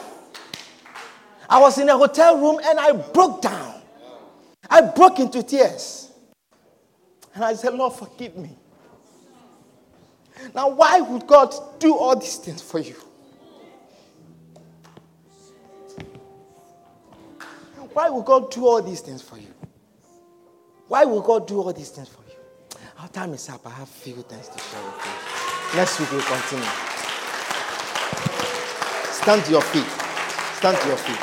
[1.49, 3.83] I was in a hotel room and I broke down.
[4.71, 6.13] I broke into tears.
[7.35, 8.57] And I said, Lord, forgive me.
[10.55, 12.97] Now, why would God do all these things for you?
[17.93, 19.55] Why will God do all these things for you?
[20.89, 22.37] Why will God do all these things for you?
[22.99, 23.67] Our time is up.
[23.67, 25.77] I have few things to share with you.
[25.77, 26.65] Next week we'll continue.
[29.23, 29.87] Stand to your feet.
[30.57, 31.21] Stand to your feet.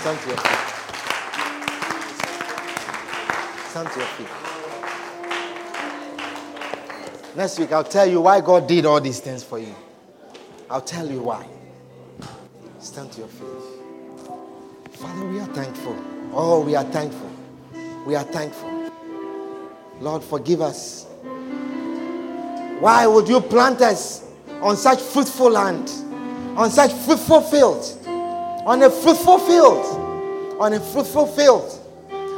[0.00, 0.68] Stand to your feet.
[3.70, 4.48] Stand to your feet.
[7.36, 9.74] Next week, I'll tell you why God did all these things for you.
[10.68, 11.46] I'll tell you why.
[12.80, 13.67] Stand to your feet.
[14.98, 15.96] Father, we are thankful.
[16.32, 17.30] Oh, we are thankful.
[18.06, 18.90] We are thankful.
[20.00, 21.06] Lord, forgive us.
[22.80, 24.24] Why would you plant us
[24.60, 25.90] on such fruitful land,
[26.56, 27.84] on such fruitful field,
[28.66, 31.78] on a fruitful field, on a fruitful field,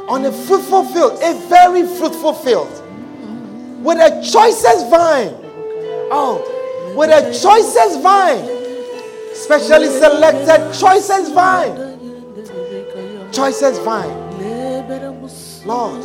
[0.07, 2.81] on a fruitful field, a very fruitful field?
[3.83, 5.33] with a choicest vine.
[6.13, 8.45] Oh, with a choicest vine.
[9.33, 11.90] Specially selected choicest vine.
[13.31, 14.17] Choicest vine.
[15.65, 16.01] Lord,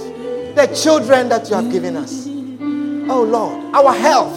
[0.54, 2.26] the children that you have given us.
[3.08, 4.34] Oh Lord, our health.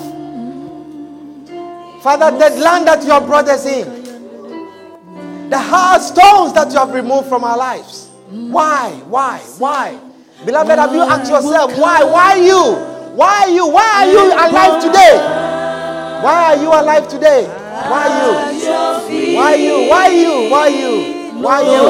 [2.04, 5.50] Father, the land that you have brought us in.
[5.50, 8.10] The hard stones that you have removed from our lives.
[8.30, 8.92] Why?
[9.08, 9.40] Why?
[9.58, 10.00] Why?
[10.46, 12.04] Beloved, have you asked yourself, why?
[12.04, 12.76] Why you?
[13.16, 13.68] Why you?
[13.68, 15.18] Why are you alive today?
[16.24, 17.46] Why are you alive today?
[17.48, 19.36] Why you?
[19.36, 19.90] Why you?
[19.90, 20.50] Why you?
[20.50, 21.18] Why are you?
[21.40, 21.84] Why you?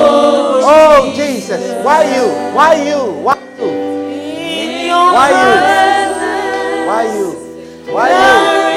[0.61, 1.83] Oh Jesus!
[1.83, 2.25] Why you?
[2.53, 3.01] Why you?
[3.25, 3.69] Why you?
[5.09, 5.49] Why you?
[6.85, 7.27] Why you?
[7.89, 8.69] Why you?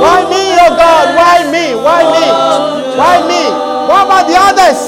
[0.00, 1.06] Why me, oh God?
[1.14, 1.76] Why me?
[1.76, 2.24] Why me?
[2.96, 3.42] Why me?
[3.88, 4.80] What about the others?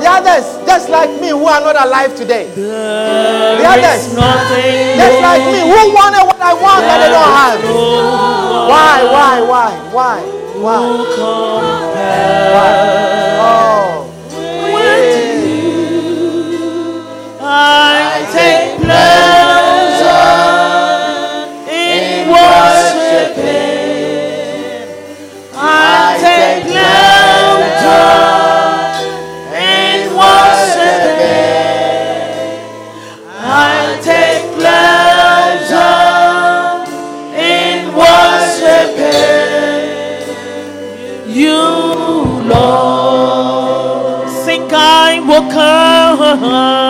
[0.00, 2.48] The others, just like me, who are not alive today.
[2.54, 7.60] The others, just like me, who wanted what I want but they don't have.
[8.70, 10.20] Why, why, why, why,
[10.62, 10.86] why?
[12.54, 12.70] Why?
[13.42, 13.79] Oh.
[17.62, 20.16] I take pleasure
[21.68, 23.44] in worshiping.
[25.54, 27.90] I take pleasure
[29.72, 31.50] in worshiping.
[33.36, 36.00] I take pleasure
[37.36, 39.20] in worshiping
[41.28, 41.60] you,
[44.72, 46.89] I come.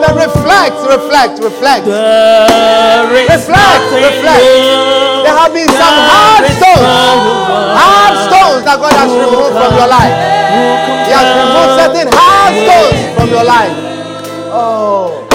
[0.00, 1.86] but reflect, reflect, reflect.
[3.32, 4.44] Reflect, reflect.
[5.24, 6.86] There have been some hard stones,
[7.76, 10.16] hard stones that God has removed from your life.
[11.06, 13.74] He has removed certain hard stones from your life.
[14.54, 15.31] Oh,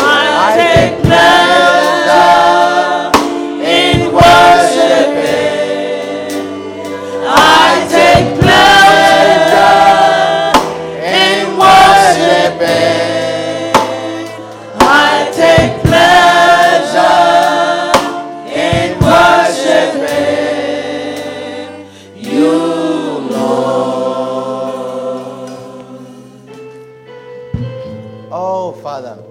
[28.97, 29.21] Father.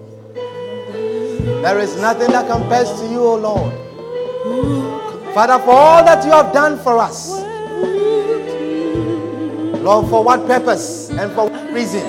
[1.63, 3.75] There is nothing that compares to you, O Lord.
[5.35, 7.31] Father, for all that you have done for us.
[9.83, 12.07] Lord, for what purpose and for what reason?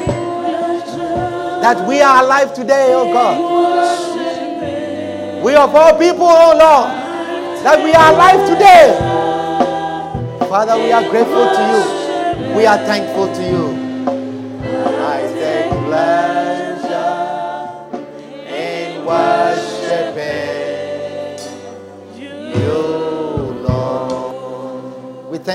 [1.66, 3.42] That we are alive today, oh God.
[5.44, 6.92] We of all people, oh Lord,
[7.66, 8.94] that we are alive today.
[10.48, 12.56] Father, we are grateful to you.
[12.56, 13.87] We are thankful to you.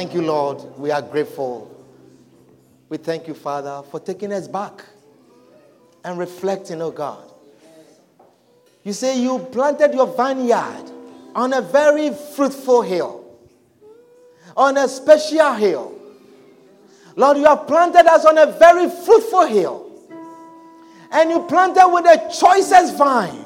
[0.03, 0.59] Thank you, Lord.
[0.79, 1.71] We are grateful.
[2.89, 4.85] We thank you, Father, for taking us back
[6.03, 7.23] and reflecting, oh God.
[8.83, 10.91] You say you planted your vineyard
[11.37, 13.25] on a very fruitful hill,
[14.57, 15.97] on a special hill.
[17.15, 19.89] Lord, you have planted us on a very fruitful hill.
[21.13, 23.39] And you planted with the choicest vine.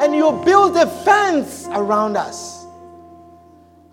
[0.00, 2.57] And you built a fence around us.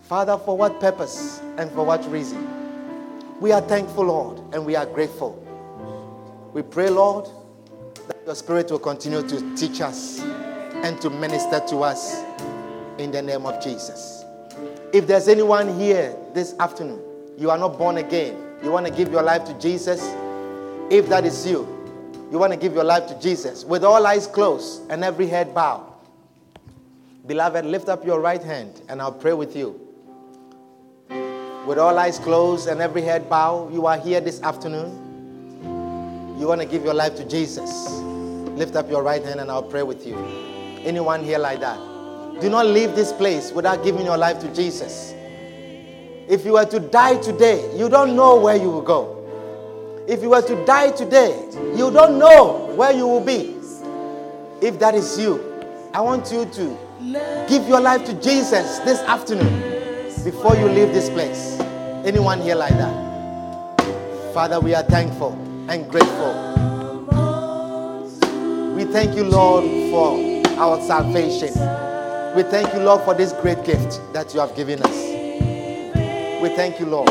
[0.07, 2.47] Father, for what purpose and for what reason?
[3.41, 5.41] We are thankful, Lord, and we are grateful.
[6.53, 7.25] We pray, Lord,
[8.07, 12.23] that your Spirit will continue to teach us and to minister to us
[12.99, 14.23] in the name of Jesus.
[14.93, 17.01] If there's anyone here this afternoon,
[17.39, 20.01] you are not born again, you want to give your life to Jesus,
[20.91, 21.67] if that is you,
[22.31, 25.53] you want to give your life to Jesus with all eyes closed and every head
[25.55, 25.91] bowed.
[27.25, 29.84] Beloved, lift up your right hand and I'll pray with you.
[31.65, 36.37] With all eyes closed and every head bowed, you are here this afternoon.
[36.39, 37.89] You want to give your life to Jesus.
[38.55, 40.15] Lift up your right hand and I'll pray with you.
[40.83, 41.79] Anyone here like that?
[42.39, 45.15] Do not leave this place without giving your life to Jesus.
[46.29, 50.05] If you were to die today, you don't know where you will go.
[50.07, 53.55] If you were to die today, you don't know where you will be.
[54.61, 55.43] If that is you,
[55.95, 59.74] I want you to give your life to Jesus this afternoon
[60.25, 61.59] before you leave this place.
[62.03, 63.83] Anyone here like that?
[64.33, 65.33] Father, we are thankful
[65.69, 66.33] and grateful.
[68.75, 70.17] We thank you, Lord, for
[70.59, 71.49] our salvation.
[72.35, 74.95] We thank you, Lord, for this great gift that you have given us.
[76.41, 77.07] We thank you, Lord,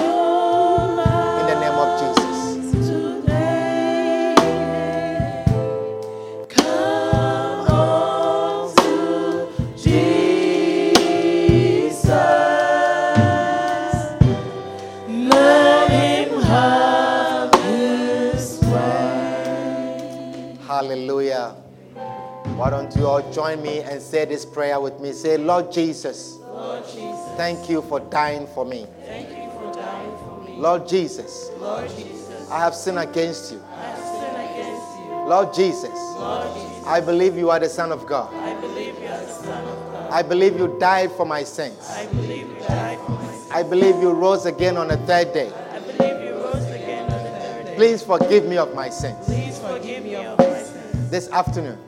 [22.85, 25.12] Don't you all join me and say this prayer with me?
[25.12, 28.86] Say, Lord Jesus, Lord Jesus, thank you for dying for me.
[29.06, 30.56] thank you for dying for me.
[30.59, 33.62] Lord Jesus, Lord Jesus, I have sinned against you.
[33.73, 35.15] I have sinned against you.
[35.15, 38.35] Lord Jesus, Lord Jesus, I believe you are the Son of God.
[38.35, 40.12] I believe you are the Son of God.
[40.12, 41.89] I believe you died for my sins.
[41.89, 43.51] I believe you died for my sins.
[43.51, 45.51] I believe you rose again on the third day.
[45.73, 47.77] I believe you rose again on the third day.
[47.77, 49.24] Please forgive me of my sins.
[49.24, 51.11] Please forgive me of my sins.
[51.11, 51.78] This afternoon,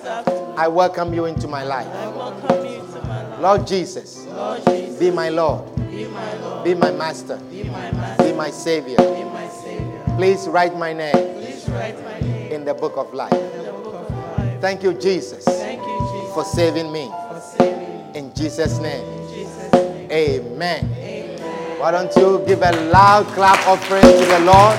[0.00, 1.86] This afternoon, I welcome you into my life.
[1.86, 3.40] I welcome you my life.
[3.40, 7.92] Lord Jesus, Lord Jesus, be my Lord, be my Lord, be my Master, be my
[7.92, 8.96] Master, be my Savior.
[8.96, 10.02] be my Savior.
[10.16, 13.30] Please write my name Please write my name in the book of life.
[13.34, 14.60] in the book of life.
[14.62, 17.12] Thank you, Jesus, Thank you, Jesus, for saving me.
[17.28, 18.18] for saving me.
[18.18, 20.88] In Jesus' name, In Jesus' name, amen.
[20.96, 21.78] amen.
[21.78, 24.78] Why don't you give a loud clap offering to the Lord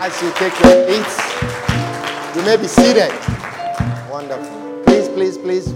[0.00, 2.34] as you take your seats?
[2.34, 3.27] You may be seated.
[4.18, 4.82] Wonderful.
[4.84, 5.74] Please, please, please.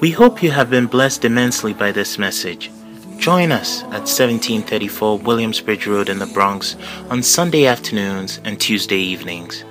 [0.00, 2.72] We hope you have been blessed immensely by this message.
[3.18, 6.74] Join us at 1734 Williamsbridge Road in the Bronx
[7.10, 9.62] on Sunday afternoons and Tuesday evenings.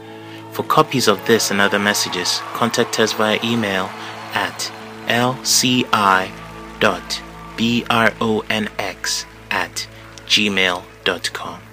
[0.53, 3.89] For copies of this and other messages, contact us via email
[4.33, 4.71] at
[7.57, 9.87] lci.bronx at
[10.27, 11.72] gmail.com.